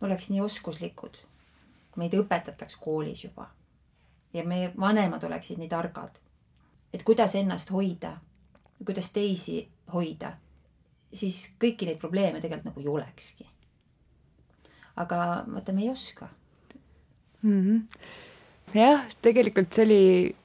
[0.00, 1.16] oleks nii oskuslikud,
[1.96, 3.50] meid õpetataks koolis juba
[4.34, 6.18] ja meie vanemad oleksid nii targad,
[6.94, 8.16] et kuidas ennast hoida,
[8.84, 10.32] kuidas teisi hoida,
[11.12, 13.46] siis kõiki neid probleeme tegelikult nagu ei olekski.
[14.96, 16.28] aga vaata, me ei oska
[17.42, 17.62] mm.
[17.62, 18.35] -hmm
[18.74, 20.00] jah, tegelikult see oli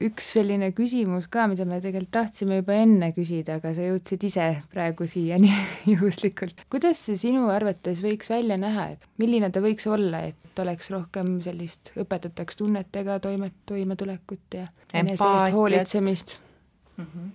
[0.08, 4.46] üks selline küsimus ka, mida me tegelikult tahtsime juba enne küsida, aga sa jõudsid ise
[4.72, 5.50] praegu siiani
[5.92, 6.64] juhuslikult.
[6.72, 11.38] kuidas see sinu arvates võiks välja näha, et milline ta võiks olla, et oleks rohkem
[11.44, 16.36] sellist, õpetataks tunnetega toimet, toimetulekut ja enesest hoolitsemist
[16.96, 17.06] mm?
[17.06, 17.30] -hmm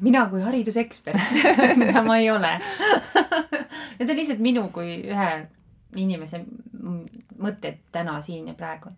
[0.00, 1.18] mina kui haridusekspert
[1.80, 2.52] mida ma ei ole
[3.98, 5.30] Need on lihtsalt minu kui ühe
[5.96, 6.42] inimese
[7.42, 8.90] mõtted täna siin ja praegu.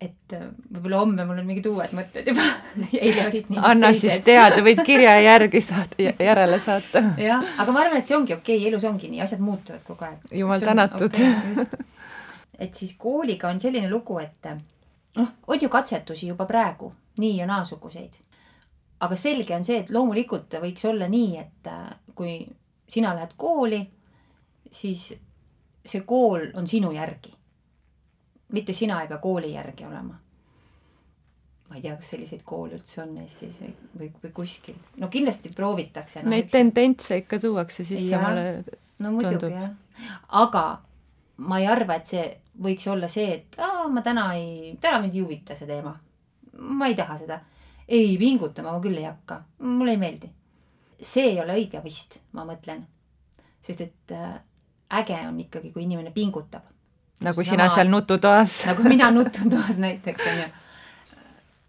[0.00, 2.44] et äh, võib-olla homme mul on mingid uued mõtted juba
[2.92, 4.10] eile olid nii anna teised.
[4.10, 7.02] siis teada, võid kirja järgi saata, järele saata.
[7.20, 10.04] jah, aga ma arvan, et see ongi okei okay,, elus ongi nii, asjad muutuvad kogu
[10.04, 10.28] aeg.
[10.42, 11.66] jumal tänatud okay,.
[12.58, 14.52] et siis kooliga on selline lugu, et
[15.16, 18.20] noh, on ju katsetusi juba praegu, nii ja naasuguseid.
[19.00, 22.38] aga selge on see, et loomulikult võiks olla nii, et äh, kui
[22.88, 23.80] sina lähed kooli,
[24.72, 25.14] siis
[25.86, 27.32] see kool on sinu järgi.
[28.52, 30.14] mitte sina ei pea kooli järgi olema.
[31.68, 34.76] ma ei tea, kas selliseid koole üldse on Eestis või, või, või kuskil.
[34.96, 36.30] no kindlasti proovitakse no,.
[36.30, 38.64] Neid tendentse ikka tuuakse sisse, mulle
[38.98, 39.70] no muidugi jah.
[40.28, 40.66] aga
[41.36, 42.24] ma ei arva, et see
[42.62, 45.92] võiks olla see, et aa, ma täna ei, täna mind ei huvita see teema.
[46.56, 47.40] ma ei taha seda.
[47.88, 50.30] ei, pingutama ma küll ei hakka, mulle ei meeldi.
[51.00, 52.86] see ei ole õige vist, ma mõtlen.
[53.62, 54.38] sest et äh,
[54.92, 56.62] äge on ikkagi, kui inimene pingutab.
[57.20, 58.60] nagu Sama, sina seal nututoas.
[58.70, 60.48] nagu mina nututoas näiteks onju.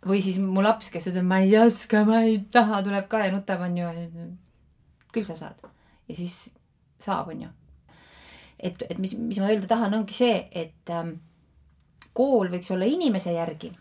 [0.07, 3.31] või siis mu laps, kes ütleb, ma ei oska, ma ei taha, tuleb ka ja
[3.31, 3.87] nutab onju.
[5.13, 5.69] küll sa saad.
[6.07, 6.49] ja siis
[6.99, 7.49] saab onju.
[8.59, 11.17] et, et mis, mis ma öelda tahan, ongi see, et ähm,
[12.13, 13.71] kool võiks olla inimese järgi.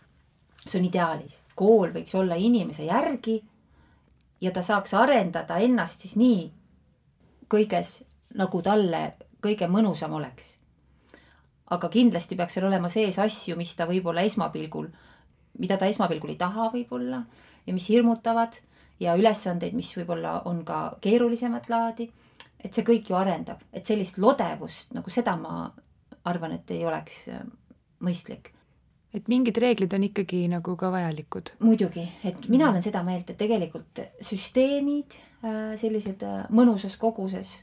[0.65, 1.41] see on ideaalis.
[1.55, 3.41] kool võiks olla inimese järgi
[4.41, 6.51] ja ta saaks arendada ennast siis nii
[7.49, 8.01] kõiges,
[8.37, 9.01] nagu talle
[9.43, 10.55] kõige mõnusam oleks.
[11.69, 14.87] aga kindlasti peaks seal olema sees asju, mis ta võib-olla esmapilgul,
[15.59, 17.25] mida ta esmapilgul ei taha võib-olla
[17.67, 18.55] ja mis hirmutavad
[18.99, 22.11] ja ülesandeid, mis võib-olla on ka keerulisemat laadi.
[22.63, 25.71] et see kõik ju arendab, et sellist lodevust nagu seda ma
[26.25, 27.43] arvan, et ei oleks äh,
[28.01, 28.53] mõistlik
[29.13, 31.53] et mingid reeglid on ikkagi nagu ka vajalikud.
[31.59, 37.61] muidugi, et mina olen seda meelt, et tegelikult süsteemid, äh, sellised äh, mõnusas koguses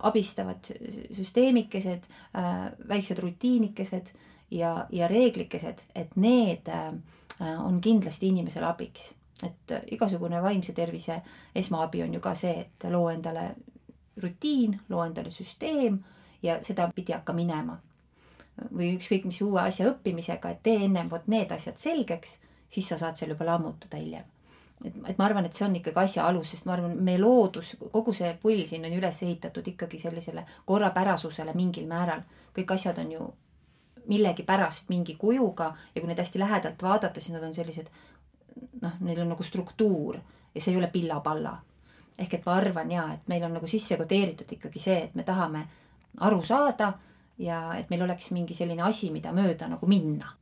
[0.00, 0.70] abistavad
[1.12, 2.02] süsteemikesed,
[2.36, 4.12] äh, väiksed rutiinikesed
[4.50, 6.94] ja, ja reeglikesed, et need äh,
[7.64, 9.14] on kindlasti inimesele abiks.
[9.42, 11.20] et igasugune vaimse tervise
[11.54, 13.54] esmaabi on ju ka see, et loo endale
[14.22, 16.00] rutiin, loo endale süsteem
[16.42, 17.78] ja sedapidi hakka minema.
[18.74, 22.98] või ükskõik mis uue asja õppimisega, et tee ennem vot need asjad selgeks, siis sa
[22.98, 24.26] saad seal juba lammutada hiljem
[24.84, 27.74] et, et ma arvan, et see on ikkagi asja alus, sest ma arvan, meie loodus,
[27.92, 32.22] kogu see pull siin on üles ehitatud ikkagi sellisele korrapärasusele mingil määral.
[32.56, 33.26] kõik asjad on ju
[34.08, 37.90] millegipärast mingi kujuga ja kui neid hästi lähedalt vaadata, siis nad on sellised
[38.82, 40.18] noh, neil on nagu struktuur
[40.54, 41.58] ja see ei ole pilla-palla.
[42.18, 45.22] ehk et ma arvan ja, et meil on nagu sisse kodeeritud ikkagi see, et me
[45.22, 45.66] tahame
[46.20, 46.92] aru saada
[47.38, 50.32] ja et meil oleks mingi selline asi, mida mööda nagu minna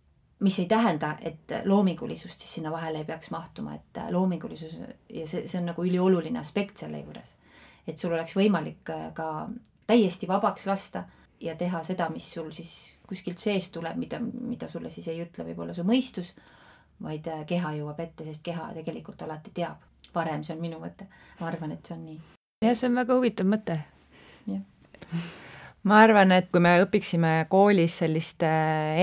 [0.40, 4.76] mis ei tähenda, et loomingulisust siis sinna vahele ei peaks mahtuma, et loomingulisus
[5.10, 7.36] ja see, see on nagu ülioluline aspekt selle juures.
[7.86, 9.48] et sul oleks võimalik äh, ka
[9.86, 11.04] täiesti vabaks lasta
[11.40, 15.44] ja teha seda, mis sul siis kuskilt seest tuleb, mida, mida sulle siis ei ütle
[15.46, 16.34] võib-olla su mõistus,
[17.02, 19.80] vaid äh, keha jõuab ette, sest keha tegelikult alati teab.
[20.14, 21.08] varem, see on minu mõte.
[21.40, 22.20] ma arvan, et see on nii.
[22.64, 23.80] jah, see on väga huvitav mõte.
[24.46, 25.44] jah
[25.86, 28.48] ma arvan, et kui me õpiksime koolis selliste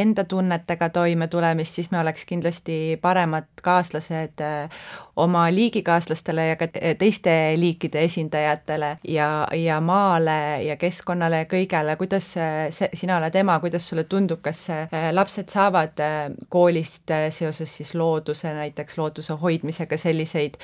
[0.02, 4.76] enda tunnetega toimetulemist, siis me oleks kindlasti paremad kaaslased eh,
[5.24, 6.68] oma liigikaaslastele ja ka
[7.00, 13.58] teiste liikide esindajatele ja, ja maale ja keskkonnale ja kõigele, kuidas see, sina oled ema,
[13.64, 19.98] kuidas sulle tundub, kas eh, lapsed saavad eh, koolist seoses siis looduse, näiteks looduse hoidmisega
[19.98, 20.60] selliseid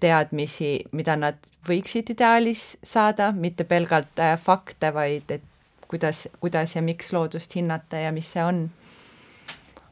[0.00, 5.44] teadmisi, mida nad võiksid ideaalis saada, mitte pelgalt fakte, vaid et
[5.88, 8.66] kuidas, kuidas ja miks loodust hinnata ja mis see on?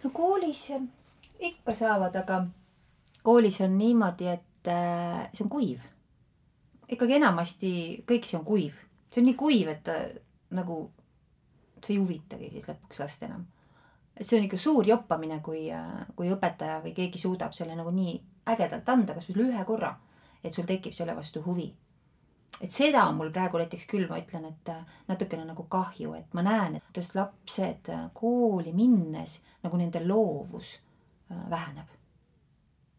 [0.03, 0.67] no koolis
[1.43, 2.45] ikka saavad, aga
[3.23, 5.81] koolis on niimoodi, et äh, see on kuiv.
[6.93, 7.73] ikkagi enamasti
[8.09, 8.77] kõik see on kuiv,
[9.11, 9.97] see on nii kuiv, et ta
[10.59, 10.85] nagu,
[11.81, 13.47] see ei huvitagi siis lõpuks last enam.
[14.17, 17.95] et see on ikka suur joppamine, kui, äh, kui õpetaja või keegi suudab selle nagu
[17.95, 18.19] nii
[18.53, 19.95] ägedalt anda, kasvõi ühe korra,
[20.45, 21.73] et sul tekib selle vastu huvi
[22.61, 26.35] et seda on mul praegu näiteks küll, ma ütlen, et äh, natukene nagu kahju, et
[26.37, 31.99] ma näen, et kuidas lapsed äh, kooli minnes nagu nende loovus äh, väheneb.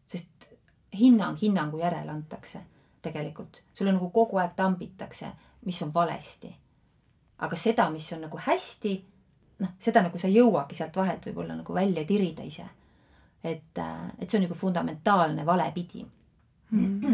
[0.06, 0.50] sest
[0.94, 2.60] hinnang hinnangu järele antakse
[3.02, 5.32] tegelikult, sulle nagu kogu aeg tambitakse,
[5.64, 6.54] mis on valesti.
[7.38, 8.92] aga seda, mis on nagu hästi,
[9.58, 12.66] noh, seda nagu sa ei jõuagi sealt vahelt võib-olla nagu välja tirida ise.
[13.44, 13.78] et,
[14.18, 16.06] et see on nagu fundamentaalne valepidi.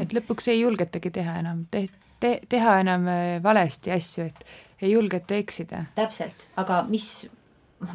[0.02, 1.86] Et lõpuks ei julgetagi teha enam te
[2.20, 5.84] te teha enam äh, valesti asju, et ei julgeta eksida.
[5.96, 7.08] täpselt, aga mis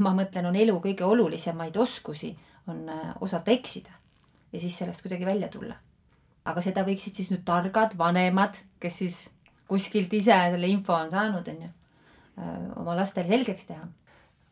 [0.02, 2.34] ma mõtlen, on elu kõige olulisemaid oskusi,
[2.72, 3.94] on äh, osata eksida
[4.54, 5.76] ja siis sellest kuidagi välja tulla.
[6.46, 9.20] aga seda võiksid siis nüüd targad vanemad, kes siis
[9.68, 11.70] kuskilt ise selle info on saanud, on ju,
[12.42, 13.86] äh, oma lastele selgeks teha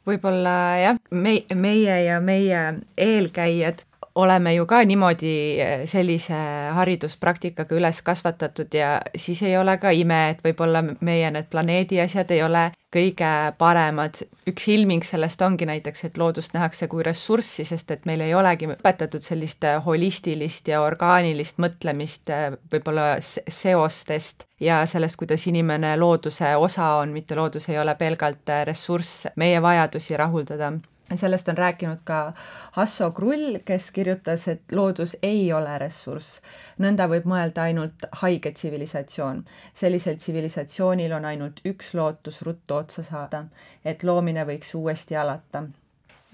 [0.08, 2.64] võib-olla jah, me, meie ja meie
[3.00, 6.38] eelkäijad oleme ju ka niimoodi eh, sellise
[6.78, 12.32] hariduspraktikaga üles kasvatatud ja siis ei ole ka ime, et võib-olla meie need planeedi asjad
[12.32, 14.22] ei ole kõige paremad.
[14.48, 18.70] üks ilming sellest ongi näiteks, et loodust nähakse kui ressurssi, sest et meil ei olegi
[18.70, 26.56] õpetatud sellist eh, holistilist ja orgaanilist mõtlemist eh, võib-olla seostest ja sellest, kuidas inimene looduse
[26.56, 30.76] osa on, mitte loodus ei ole pelgalt ressurss meie vajadusi rahuldada
[31.18, 32.34] sellest on rääkinud ka
[32.72, 36.42] Hasso Krull, kes kirjutas, et loodus ei ole ressurss.
[36.80, 39.44] nõnda võib mõelda ainult haige tsivilisatsioon.
[39.74, 43.46] sellisel tsivilisatsioonil on ainult üks lootus ruttu otsa saada,
[43.86, 45.64] et loomine võiks uuesti alata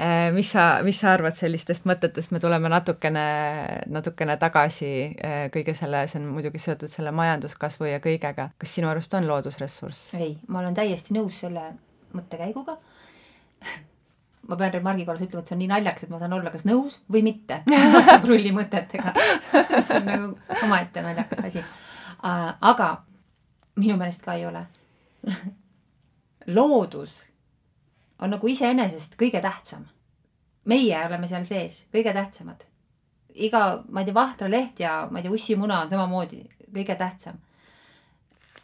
[0.02, 3.26] äh, mis sa, mis sa arvad sellistest mõtetest, me tuleme natukene,
[3.88, 4.94] natukene tagasi
[5.26, 8.50] äh, kõige selle, see on muidugi seotud selle majanduskasvu ja kõigega.
[8.58, 10.14] kas sinu arust on loodus ressurss?
[10.14, 11.74] ei, ma olen täiesti nõus selle
[12.14, 12.78] mõttekäiguga
[14.48, 16.66] ma pean remargi korras ütlema, et see on nii naljakas, et ma saan olla kas
[16.66, 17.62] nõus või mitte
[18.24, 20.30] krulli mõtetega see on nagu
[20.64, 21.64] omaette naljakas asi.
[22.22, 22.90] aga
[23.80, 24.66] minu meelest ka ei ole
[26.58, 27.26] loodus
[28.20, 29.86] on nagu iseenesest kõige tähtsam.
[30.66, 32.66] meie oleme seal sees kõige tähtsamad.
[33.34, 37.40] iga, ma ei tea, vahtraleht ja ma ei tea, ussimuna on samamoodi kõige tähtsam.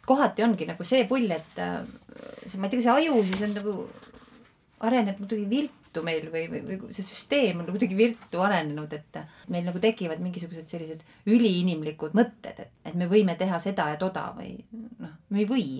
[0.06, 1.80] kohati ongi nagu see pull, et äh,
[2.56, 3.76] ma ei tea, kas see aju siis on nagu
[4.84, 9.18] areneb muidugi viltu meil või, või, või see süsteem on kuidagi viltu arenenud, et
[9.52, 14.28] meil nagu tekivad mingisugused sellised üliinimlikud mõtted, et, et me võime teha seda ja toda
[14.36, 14.52] või
[15.00, 15.70] noh, me ei või.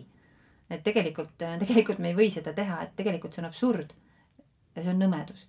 [0.70, 3.92] et tegelikult, tegelikult me ei või seda teha, et tegelikult see on absurd.
[4.74, 5.46] ja see on nõmedus.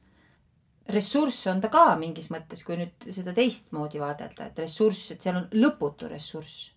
[0.91, 5.39] ressurss on ta ka mingis mõttes, kui nüüd seda teistmoodi vaadelda, et ressurss, et seal
[5.39, 6.73] on lõputu ressurss.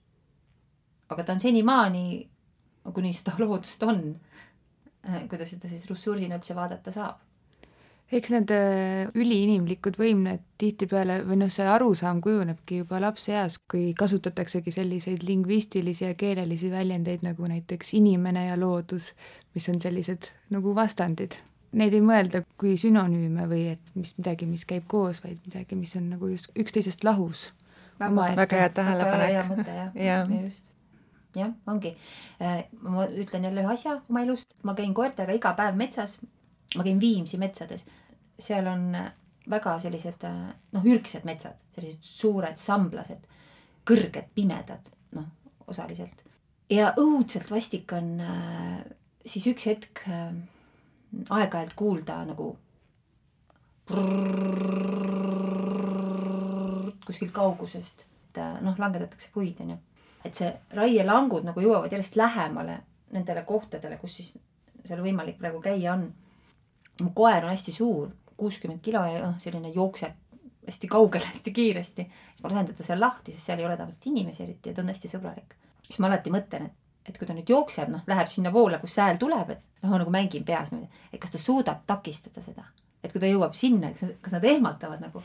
[1.10, 2.28] aga ta on senimaani,
[2.94, 4.20] kuni seda loodust on
[5.30, 7.18] kuidas seda siis ressursina üldse vaadata saab.
[8.10, 14.74] eks need äh, üliinimlikud võimed tihtipeale või noh, see arusaam kujunebki juba lapseeas, kui kasutataksegi
[14.74, 19.12] selliseid lingvistilisi ja keelelisi väljendeid nagu näiteks inimene ja loodus,
[19.54, 21.38] mis on sellised nagu vastandid.
[21.78, 25.94] Neid ei mõelda kui sünonüüme või et mis midagi, mis käib koos, vaid midagi, mis
[25.94, 27.52] on nagu just üksteisest lahus.
[28.00, 29.30] väga, väga hea tähelepanek.
[29.30, 30.18] hea mõte jah ja.
[30.26, 30.69] ja, just
[31.36, 31.94] jah, ongi.
[32.42, 36.18] Äh, ma ütlen jälle ühe asja oma elust, ma käin koertega iga päev metsas.
[36.76, 37.84] ma käin Viimsi metsades,
[38.38, 39.10] seal on äh,
[39.50, 40.40] väga sellised äh,
[40.72, 43.26] noh, ürgsed metsad, sellised suured samblased,
[43.88, 45.26] kõrged, pimedad, noh,
[45.66, 46.24] osaliselt.
[46.70, 48.20] ja õudselt vastik on
[49.26, 52.52] siis üks hetk aeg-ajalt kuulda nagu
[57.06, 59.80] kuskilt kaugusest, et noh, langetatakse puid, onju
[60.24, 62.80] et see raielangud nagu jõuavad järjest lähemale
[63.14, 64.34] nendele kohtadele, kus siis
[64.84, 66.10] seal võimalik praegu käia on.
[67.00, 70.12] mu koer on hästi suur, kuuskümmend kilo ja noh, selline jookseb
[70.66, 72.10] hästi kaugele, hästi kiiresti.
[72.42, 74.92] ma lasen teda seal lahti, sest seal ei ole tavaliselt inimesi eriti ja ta on
[74.92, 75.56] hästi sõbralik.
[75.86, 76.72] siis ma alati mõtlen, et,
[77.08, 80.44] et kui ta nüüd jookseb, noh, läheb sinnapoole, kus hääl tuleb, et noh, nagu mängin
[80.44, 82.64] peas et kas ta suudab takistada seda.
[83.02, 85.22] et kui ta jõuab sinna, kas nad ehmatavad nagu.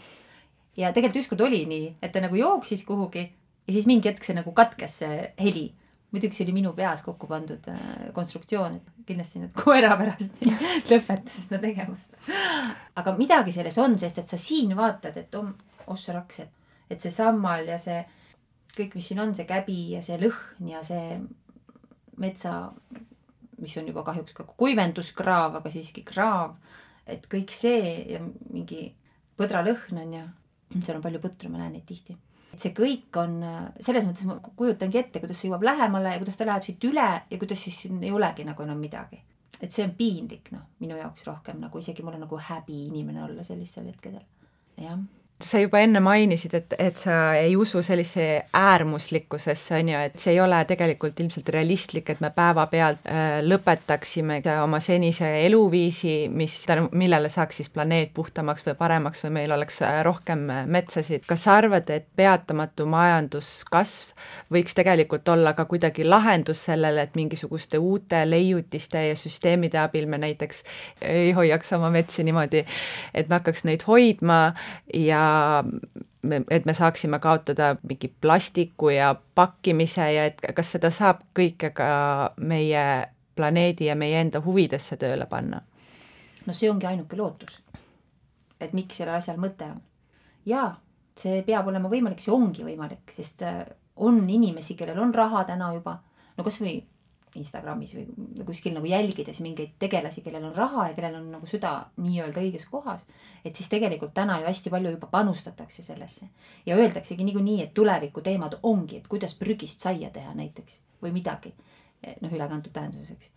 [0.78, 3.32] ja tegelikult ükskord oli nii, et ta nagu jooksis kuhugi
[3.68, 5.68] ja siis mingi hetk see nagu katkes, see heli.
[6.16, 7.80] muidugi see oli minu peas kokku pandud äh,
[8.16, 10.44] konstruktsioon, et kindlasti nüüd koera pärast
[10.92, 12.14] lõpetas seda tegevust.
[12.96, 15.52] aga midagi selles on, sest et sa siin vaatad, et om,
[15.92, 18.00] ossa raks, et, et see sammal ja see
[18.76, 21.20] kõik, mis siin on, see käbi ja see lõhn ja see
[22.22, 22.56] metsa,
[23.60, 26.56] mis on juba kahjuks ka kuivenduskraav, aga siiski kraav,
[27.08, 28.90] et kõik see ja mingi
[29.40, 30.26] põdralõhn on ju,
[30.82, 32.16] seal on palju põtru, ma näen neid tihti.
[32.62, 33.38] See kõik on,
[33.80, 37.08] selles mõttes ma kujutangi ette, kuidas see jõuab lähemale ja kuidas ta läheb siit üle
[37.30, 39.22] ja kuidas siis siin ei olegi nagu enam midagi.
[39.62, 43.24] et see on piinlik noh, minu jaoks rohkem nagu isegi mul on nagu häbi inimene
[43.24, 44.26] olla sellistel hetkedel,
[44.78, 45.00] jah
[45.44, 50.32] sa juba enne mainisid, et, et sa ei usu sellise äärmuslikkusesse, on ju, et see
[50.32, 56.56] ei ole tegelikult ilmselt realistlik, et me päevapealt äh, lõpetaksime oma senise eluviisi, mis,
[56.96, 61.26] millele saaks siis planeet puhtamaks või paremaks või meil oleks äh, rohkem äh, metsasid.
[61.28, 64.16] kas sa arvad, et peatamatu majanduskasv
[64.56, 70.22] võiks tegelikult olla ka kuidagi lahendus sellele, et mingisuguste uute leiutiste ja süsteemide abil me
[70.24, 70.64] näiteks
[71.04, 72.64] ei hoiaks oma metsi niimoodi,
[73.12, 74.40] et me hakkaks neid hoidma
[74.96, 75.25] ja
[76.22, 81.72] me, et me saaksime kaotada mingi plastiku ja pakkimise ja et kas seda saab kõike
[81.76, 81.90] ka
[82.38, 82.86] meie
[83.36, 85.62] planeedi ja meie enda huvidesse tööle panna?
[86.46, 87.60] no see ongi ainuke lootus.
[88.60, 89.82] et miks sellel asjal mõte on.
[90.46, 90.70] jaa,
[91.18, 93.64] see peab olema võimalik, see ongi võimalik, sest äh,
[93.96, 96.00] on inimesi, kellel on raha täna juba,
[96.38, 96.80] no kasvõi
[97.36, 101.74] Instagramis või kuskil nagu jälgides mingeid tegelasi, kellel on raha ja kellel on nagu süda
[102.02, 103.06] nii-öelda õiges kohas.
[103.46, 106.30] et siis tegelikult täna ju hästi palju juba panustatakse sellesse
[106.66, 111.54] ja öeldaksegi niikuinii, et tuleviku teemad ongi, et kuidas prügist saia teha näiteks või midagi.
[112.22, 113.32] noh, ülekantud tähenduses, eks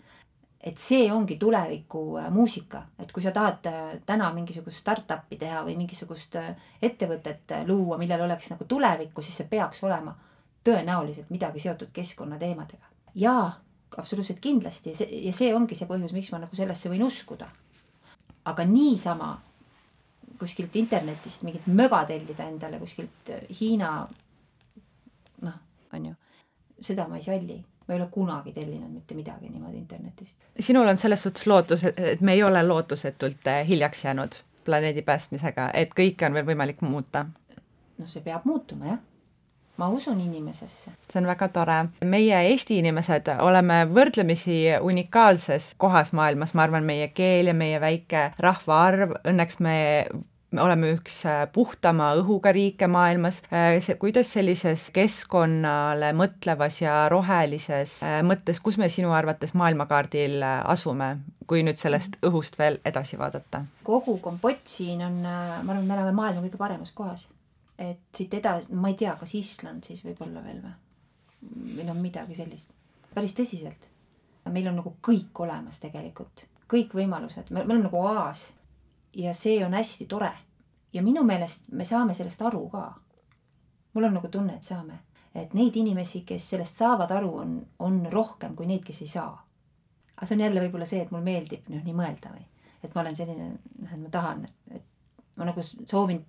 [0.61, 5.62] et see ongi tuleviku äh, muusika, et kui sa tahad äh, täna mingisugust startup'i teha
[5.66, 6.51] või mingisugust äh,
[6.82, 10.16] ettevõtet luua, millel oleks nagu tulevikku, siis see peaks olema
[10.66, 12.90] tõenäoliselt midagi seotud keskkonnateemadega.
[13.14, 13.53] jaa,
[13.97, 17.49] absoluutselt kindlasti, see ja see ongi see põhjus, miks ma nagu sellesse võin uskuda.
[18.49, 19.32] aga niisama
[20.39, 23.91] kuskilt internetist mingit möga tellida endale kuskilt äh, Hiina
[25.43, 25.59] noh,
[25.93, 26.14] on ju,
[26.80, 27.59] seda ma ei salli
[27.89, 30.36] ma ei ole kunagi tellinud mitte midagi niimoodi internetist.
[30.61, 35.70] sinul on selles suhtes lootus, et me ei ole lootusetult äh, hiljaks jäänud planeedi päästmisega,
[35.74, 37.24] et kõike on veel võimalik muuta?
[37.99, 39.07] no see peab muutuma jah
[39.79, 40.93] ma usun inimesesse.
[41.09, 41.79] see on väga tore.
[42.05, 48.33] meie, Eesti inimesed, oleme võrdlemisi unikaalses kohas maailmas, ma arvan, meie keel ja meie väike
[48.43, 49.79] rahvaarv, õnneks me
[50.51, 57.03] me oleme üks äh, puhtama õhuga riike maailmas, äh, see, kuidas sellises keskkonnale mõtlevas ja
[57.12, 61.16] rohelises äh, mõttes, kus me sinu arvates maailmakaardil asume,
[61.49, 63.66] kui nüüd sellest õhust veel edasi vaadata?
[63.85, 67.29] kogu kompott siin on, ma arvan, me oleme maailma kõige paremas kohas
[67.79, 70.74] et siit edasi, ma ei tea, kas Island siis võib-olla veel või?
[71.76, 72.70] või noh, midagi sellist.
[73.14, 73.91] päris tõsiselt.
[74.49, 78.55] meil on nagu kõik olemas tegelikult, kõik võimalused, me, me oleme nagu oaas.
[79.14, 80.33] ja see on hästi tore.
[80.93, 82.95] ja minu meelest me saame sellest aru ka.
[83.95, 84.99] mul on nagu tunne, et saame.
[85.35, 89.45] et neid inimesi, kes sellest saavad aru, on, on rohkem kui neid, kes ei saa.
[90.16, 92.47] aga see on jälle võib-olla see, et mulle meeldib noh, nii mõelda või
[92.83, 93.49] et ma olen selline,
[93.79, 94.85] noh, et ma tahan, et
[95.39, 96.24] ma nagu soovin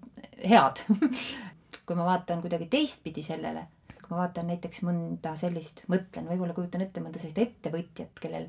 [0.46, 0.84] head
[1.90, 3.66] kui ma vaatan kuidagi teistpidi sellele,
[3.98, 8.46] kui ma vaatan näiteks mõnda sellist, mõtlen, võib-olla kujutan ette mõnda sellist ettevõtjat, kellel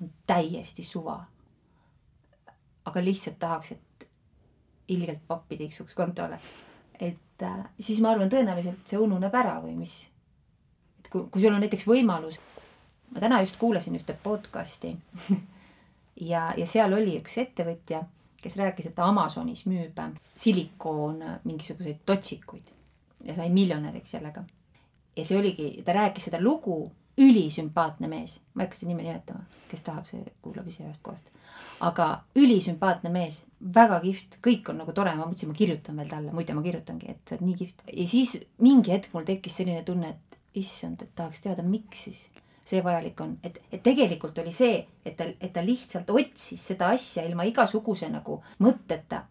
[0.00, 1.16] on täiesti suva.
[2.84, 4.06] aga lihtsalt tahaks, et
[4.94, 6.38] ilgelt pappi tiksuks kontole.
[7.00, 10.10] et äh, siis ma arvan, tõenäoliselt see ununeb ära või mis.
[11.00, 12.38] et kui, kui sul on näiteks võimalus,
[13.10, 14.96] ma täna just kuulasin ühte podcast'i
[16.30, 18.04] ja, ja seal oli üks ettevõtja
[18.44, 20.00] kes rääkis, et Amazonis müüb
[20.36, 22.72] silikoon mingisuguseid totsikuid
[23.24, 24.44] ja sai miljonäriks sellega.
[25.16, 29.44] ja see oligi, ta rääkis seda lugu, ülisümpaatne mees, ma ei hakka seda nime nimetama,
[29.70, 31.30] kes tahab, see kuulab ise ühest kohast.
[31.80, 36.32] aga ülisümpaatne mees, väga kihvt, kõik on nagu tore, ma mõtlesin, ma kirjutan veel talle,
[36.34, 37.84] muide ma kirjutangi, et sa oled nii kihvt.
[37.92, 42.26] ja siis mingi hetk mul tekkis selline tunne, et issand, et tahaks teada, miks siis
[42.64, 46.88] see vajalik on, et, et tegelikult oli see, et ta, et ta lihtsalt otsis seda
[46.94, 49.24] asja ilma igasuguse nagu mõtteta,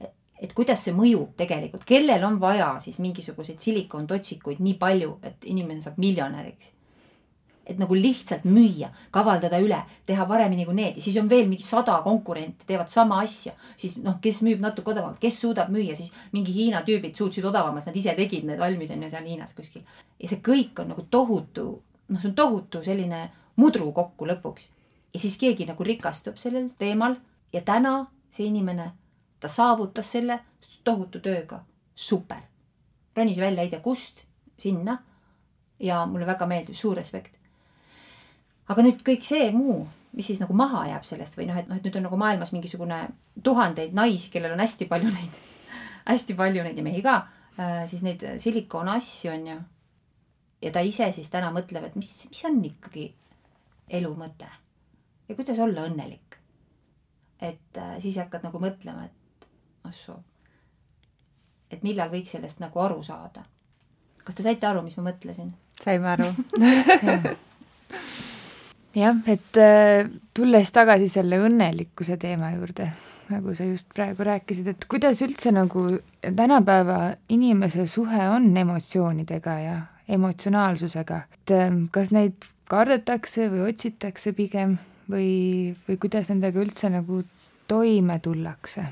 [0.43, 5.81] et kuidas see mõjub tegelikult, kellel on vaja siis mingisuguseid silikontotsikuid nii palju, et inimene
[5.81, 6.73] saab miljonäriks.
[7.63, 10.97] et nagu lihtsalt müüa, kavaldada üle, teha paremini kui need.
[10.99, 14.91] Ja siis on veel mingi sada konkurenti teevad sama asja, siis noh, kes müüb natuke
[14.91, 18.91] odavamalt, kes suudab müüa, siis mingi Hiina tüübid suutsid odavamalt, nad ise tegid need valmis
[18.91, 19.87] on ju seal Hiinas kuskil.
[20.19, 21.69] ja see kõik on nagu tohutu
[22.13, 23.25] noh, see on tohutu selline
[23.59, 24.69] mudru kokku lõpuks.
[25.13, 27.15] ja siis keegi nagu rikastub sellel teemal
[27.53, 28.91] ja täna see inimene,
[29.39, 30.39] ta saavutas selle
[30.83, 31.61] tohutu tööga,
[31.95, 32.41] super.
[33.15, 34.23] ronis välja ei tea kust,
[34.57, 34.97] sinna.
[35.79, 37.35] ja mulle väga meeldib, suur respekt.
[38.67, 41.77] aga nüüd kõik see muu, mis siis nagu maha jääb sellest või noh, et noh,
[41.77, 43.07] et nüüd on nagu maailmas mingisugune
[43.43, 45.39] tuhandeid naisi, kellel on hästi palju neid
[46.11, 47.15] hästi palju neid ja mehi ka
[47.59, 49.59] äh,, siis neid silikoonasju on ju
[50.63, 53.09] ja ta ise siis täna mõtleb, et mis, mis on ikkagi
[53.99, 54.47] elu mõte
[55.29, 56.37] ja kuidas olla õnnelik.
[57.41, 59.47] et äh, siis hakkad nagu mõtlema, et
[59.83, 60.23] assoo,
[61.71, 63.43] et millal võiks sellest nagu aru saada.
[64.23, 65.53] kas te saite aru, mis ma mõtlesin?
[65.83, 66.29] saime aru
[69.03, 72.91] jah, et äh, tulles tagasi selle õnnelikkuse teema juurde,
[73.33, 79.92] nagu sa just praegu rääkisid, et kuidas üldse nagu tänapäeva inimese suhe on emotsioonidega ja
[80.07, 84.77] emotsionaalsusega, et äh, kas neid kardetakse või otsitakse pigem
[85.09, 87.23] või, või kuidas nendega üldse nagu
[87.67, 88.85] toime tullakse?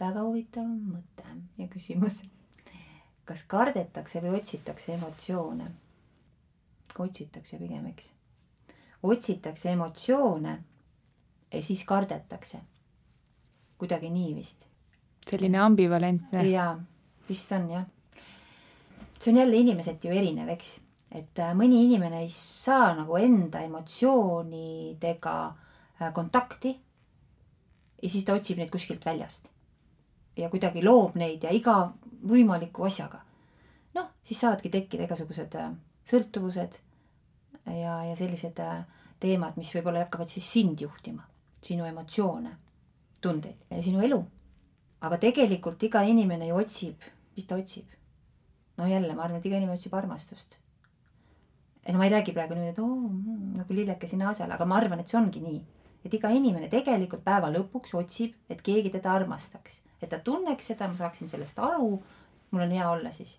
[0.00, 1.24] väga huvitav mõte
[1.56, 2.20] ja küsimus.
[3.24, 5.70] kas kardetakse või otsitakse emotsioone?
[6.96, 8.12] otsitakse pigem, eks
[9.02, 10.58] otsitakse emotsioone
[11.52, 12.58] ja siis kardetakse.
[13.78, 14.66] kuidagi nii vist.
[15.30, 16.48] selline ambivalentne.
[16.48, 16.80] jaa,
[17.28, 17.84] vist on jah.
[19.18, 20.80] See on jälle inimeseti ju erinev, eks.
[21.10, 26.74] et äh, mõni inimene ei saa nagu enda emotsioonidega äh, kontakti
[28.02, 29.50] ja siis ta otsib neid kuskilt väljast.
[30.36, 31.92] ja kuidagi loob neid ja iga
[32.28, 33.22] võimaliku asjaga.
[33.94, 35.72] noh, siis saavadki tekkida igasugused äh,
[36.04, 36.78] sõltuvused
[37.66, 38.60] ja, ja sellised
[39.20, 41.24] teemad, mis võib-olla hakkavad siis sind juhtima,
[41.62, 42.52] sinu emotsioone,
[43.20, 44.24] tundeid ja sinu elu.
[45.00, 47.02] aga tegelikult iga inimene ju otsib,
[47.36, 47.86] mis ta otsib?
[48.76, 50.58] No jälle, ma arvan, et iga inimene otsib armastust.
[51.88, 54.76] no ma ei räägi praegu niimoodi, et oo mm, nagu lilleke sinna asjale, aga ma
[54.76, 55.64] arvan, et see ongi nii.
[56.04, 60.88] et iga inimene tegelikult päeva lõpuks otsib, et keegi teda armastaks, et ta tunneks seda,
[60.88, 62.02] ma saaksin sellest aru,
[62.50, 63.38] mul on hea olla siis.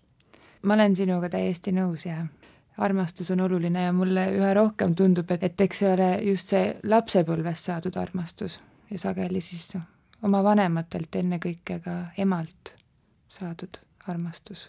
[0.62, 2.24] ma olen sinuga täiesti nõus ja
[2.78, 6.64] armastus on oluline ja mulle üha rohkem tundub, et, et eks see ole just see
[6.84, 8.58] lapsepõlvest saadud armastus
[8.90, 9.84] ja sageli siis noh,
[10.22, 12.74] oma vanematelt ennekõike ka emalt
[13.28, 14.68] saadud armastus.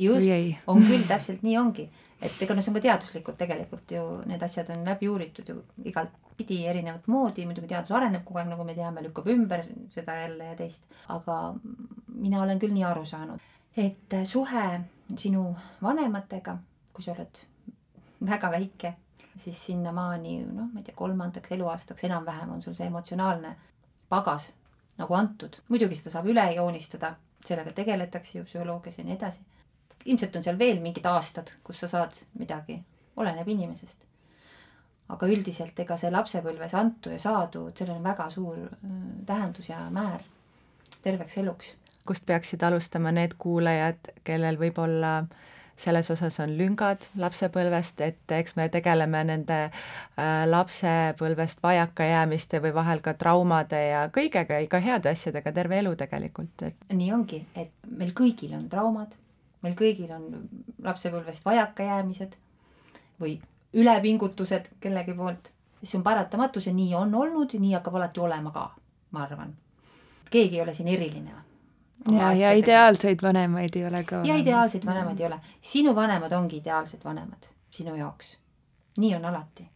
[0.00, 1.88] Just, on küll, täpselt nii ongi.
[2.20, 5.60] et ega noh, see on ka teaduslikult tegelikult ju, need asjad on läbi uuritud ju
[5.88, 10.16] igalt pidi erinevat moodi, muidugi teadus areneb kogu aeg, nagu me teame, lükkab ümber seda
[10.22, 11.38] jälle ja teist, aga
[12.14, 13.44] mina olen küll nii aru saanud,
[13.76, 14.64] et suhe
[15.16, 15.44] sinu
[15.82, 16.56] vanematega
[17.00, 17.40] kui sa oled
[18.28, 18.92] väga väike,
[19.40, 23.54] siis sinnamaani noh, ma ei tea, kolmandaks eluaastaks enam-vähem on sul see emotsionaalne
[24.12, 24.50] pagas
[25.00, 25.56] nagu antud.
[25.68, 27.14] muidugi seda saab üle joonistada,
[27.46, 29.40] sellega tegeletakse ju psühholoogias ja nii edasi.
[30.04, 32.80] Ilmselt on seal veel mingid aastad, kus sa saad midagi,
[33.16, 34.06] oleneb inimesest.
[35.10, 38.90] aga üldiselt ega see lapsepõlves antu ja saadu, et sellel on väga suur äh,
[39.26, 40.22] tähendus ja määr
[41.02, 41.76] terveks eluks.
[42.06, 45.16] kust peaksid alustama need kuulajad, kellel võib-olla
[45.80, 53.00] selles osas on lüngad lapsepõlvest, et eks me tegeleme nende äh, lapsepõlvest vajakajäämiste või vahel
[53.04, 56.86] ka traumade ja kõigega, ka heade asjadega terve elu tegelikult, et.
[56.92, 59.16] nii ongi, et meil kõigil on traumad,
[59.62, 60.48] meil kõigil on
[60.82, 62.36] lapsepõlvest vajakajäämised
[63.20, 63.38] või
[63.72, 65.52] ülepingutused kellegi poolt.
[65.82, 68.70] see on paratamatus ja nii on olnud ja nii hakkab alati olema ka,
[69.10, 69.54] ma arvan.
[70.30, 71.32] keegi ei ole siin eriline
[72.10, 74.24] ja, ja ideaalseid vanemaid ei ole ka.
[74.24, 75.40] ja ideaalseid vanemaid ei ole.
[75.60, 78.38] sinu vanemad ongi ideaalsed vanemad sinu jaoks.
[78.98, 79.68] nii on alati.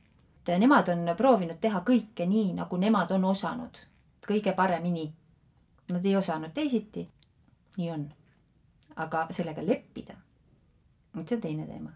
[0.58, 3.78] nemad on proovinud teha kõike nii, nagu nemad on osanud.
[4.28, 5.12] kõige paremini.
[5.88, 7.08] Nad ei osanud teisiti.
[7.76, 8.12] nii on.
[8.96, 10.16] Aga sellega leppida,
[11.14, 11.92] vot see on teine teema.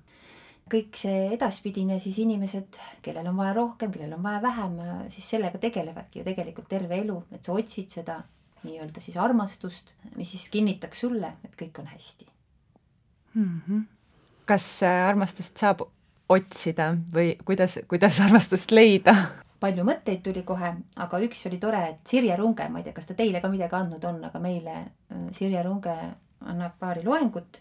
[0.69, 4.75] kõik see edaspidine siis inimesed, kellel on vaja rohkem, kellel on vaja vähem,
[5.09, 8.19] siis sellega tegelevadki ju tegelikult terve elu, et sa otsid seda
[8.67, 12.27] nii-öelda siis armastust, mis siis kinnitaks sulle, et kõik on hästi
[13.35, 13.61] mm.
[13.69, 13.83] -hmm.
[14.47, 15.83] kas äh, armastust saab
[16.29, 19.15] otsida või kuidas, kuidas armastust leida?
[19.61, 23.07] palju mõtteid tuli kohe, aga üks oli tore, et Sirje Runge, ma ei tea, kas
[23.07, 25.97] ta teile ka midagi andnud on, aga meile äh, Sirje Runge
[26.41, 27.61] annab paari loengut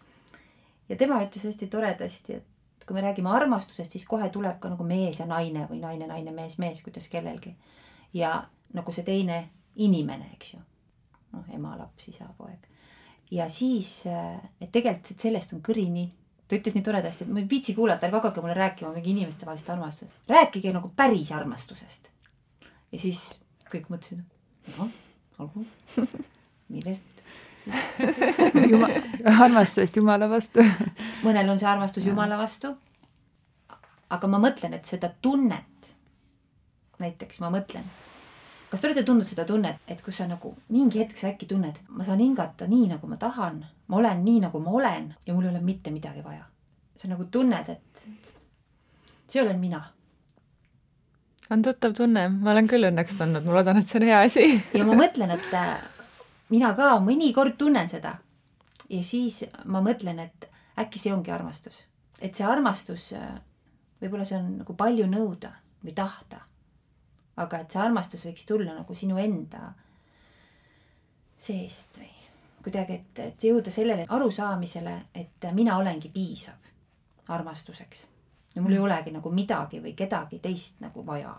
[0.90, 4.84] ja tema ütles hästi toredasti, et kui me räägime armastusest, siis kohe tuleb ka nagu
[4.88, 7.56] mees ja naine või naine, naine, mees, mees, kuidas kellelgi.
[8.14, 10.60] ja nagu see teine inimene, eks ju
[11.34, 12.68] noh, ema, laps, isa, poeg.
[13.32, 16.10] ja siis, äh, et tegelikult, et sellest on kõrini.
[16.48, 19.70] ta ütles nii toredasti, et ma ei viitsi kuulata, ärge hakake mulle rääkima mingi inimestevahelisest
[19.70, 20.22] armastusest.
[20.32, 22.12] rääkige nagu päris armastusest.
[22.92, 23.20] ja siis
[23.72, 24.24] kõik mõtlesid,
[24.78, 24.90] noh,
[25.40, 25.66] olgu,
[26.74, 27.17] millest
[28.72, 28.92] Juma-,
[29.38, 30.66] armastusest Jumala vastu
[31.26, 32.76] mõnel on see armastus Jumala vastu.
[34.10, 35.94] aga ma mõtlen, et seda tunnet,
[37.00, 37.88] näiteks ma mõtlen
[38.70, 41.80] kas te olete tundnud seda tunnet, et kus sa nagu mingi hetk sa äkki tunned,
[41.90, 45.48] ma saan hingata nii, nagu ma tahan, ma olen nii, nagu ma olen ja mul
[45.48, 46.44] ei ole mitte midagi vaja.
[46.98, 48.08] sa nagu tunned, et
[49.28, 49.84] see olen mina.
[51.50, 54.48] on tuttav tunne, ma olen küll õnneks tundnud, ma loodan, et see on hea asi
[54.74, 55.48] ja ma mõtlen, et
[56.50, 58.18] mina ka mõnikord tunnen seda.
[58.90, 61.84] ja siis ma mõtlen, et äkki see ongi armastus,
[62.22, 63.40] et see armastus, äh,
[64.02, 65.52] võib-olla see on nagu palju nõuda
[65.84, 66.48] või tahta
[67.38, 69.72] aga et see armastus võiks tulla nagu sinu enda
[71.38, 72.14] seest või
[72.66, 76.72] kuidagi, et, et jõuda sellele arusaamisele, et mina olengi piisav
[77.32, 78.08] armastuseks.
[78.56, 78.88] ja mul ei mm.
[78.88, 81.36] olegi nagu midagi või kedagi teist nagu vaja.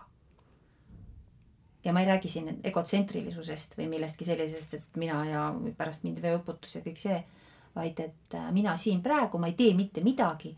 [1.84, 5.42] Ja ma ei räägi siin egotsentrilisusest või millestki sellisest, et mina ja
[5.76, 7.18] pärast mind veeuputus ja kõik see,
[7.76, 10.54] vaid et äh, mina siin praegu, ma ei tee mitte midagi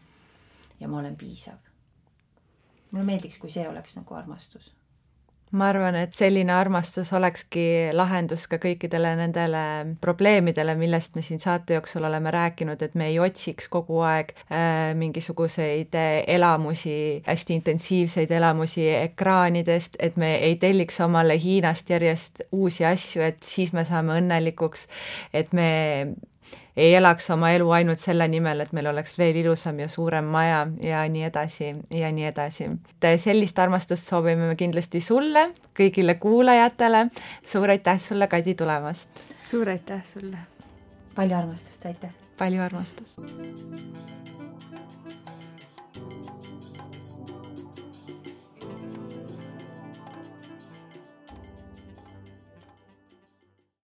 [0.81, 1.59] ja ma olen piisav.
[2.93, 4.73] mulle meeldiks, kui see oleks nagu armastus
[5.51, 9.62] ma arvan, et selline armastus olekski lahendus ka kõikidele nendele
[10.03, 14.92] probleemidele, millest me siin saate jooksul oleme rääkinud, et me ei otsiks kogu aeg äh,
[14.98, 16.96] mingisuguseid äh, elamusi,
[17.26, 23.74] hästi intensiivseid elamusi ekraanidest, et me ei telliks omale Hiinast järjest uusi asju, et siis
[23.74, 24.86] me saame õnnelikuks,
[25.34, 25.70] et me
[26.81, 30.62] ei elaks oma elu ainult selle nimel, et meil oleks veel ilusam ja suurem maja
[30.85, 32.70] ja nii edasi ja nii edasi.
[33.24, 37.07] sellist armastust soovime me kindlasti sulle, kõigile kuulajatele.
[37.45, 39.09] suur aitäh sulle, Kadi, tulemast!
[39.43, 40.39] suur aitäh sulle!
[41.14, 42.11] palju armastust, aitäh!
[42.39, 44.30] palju armastust!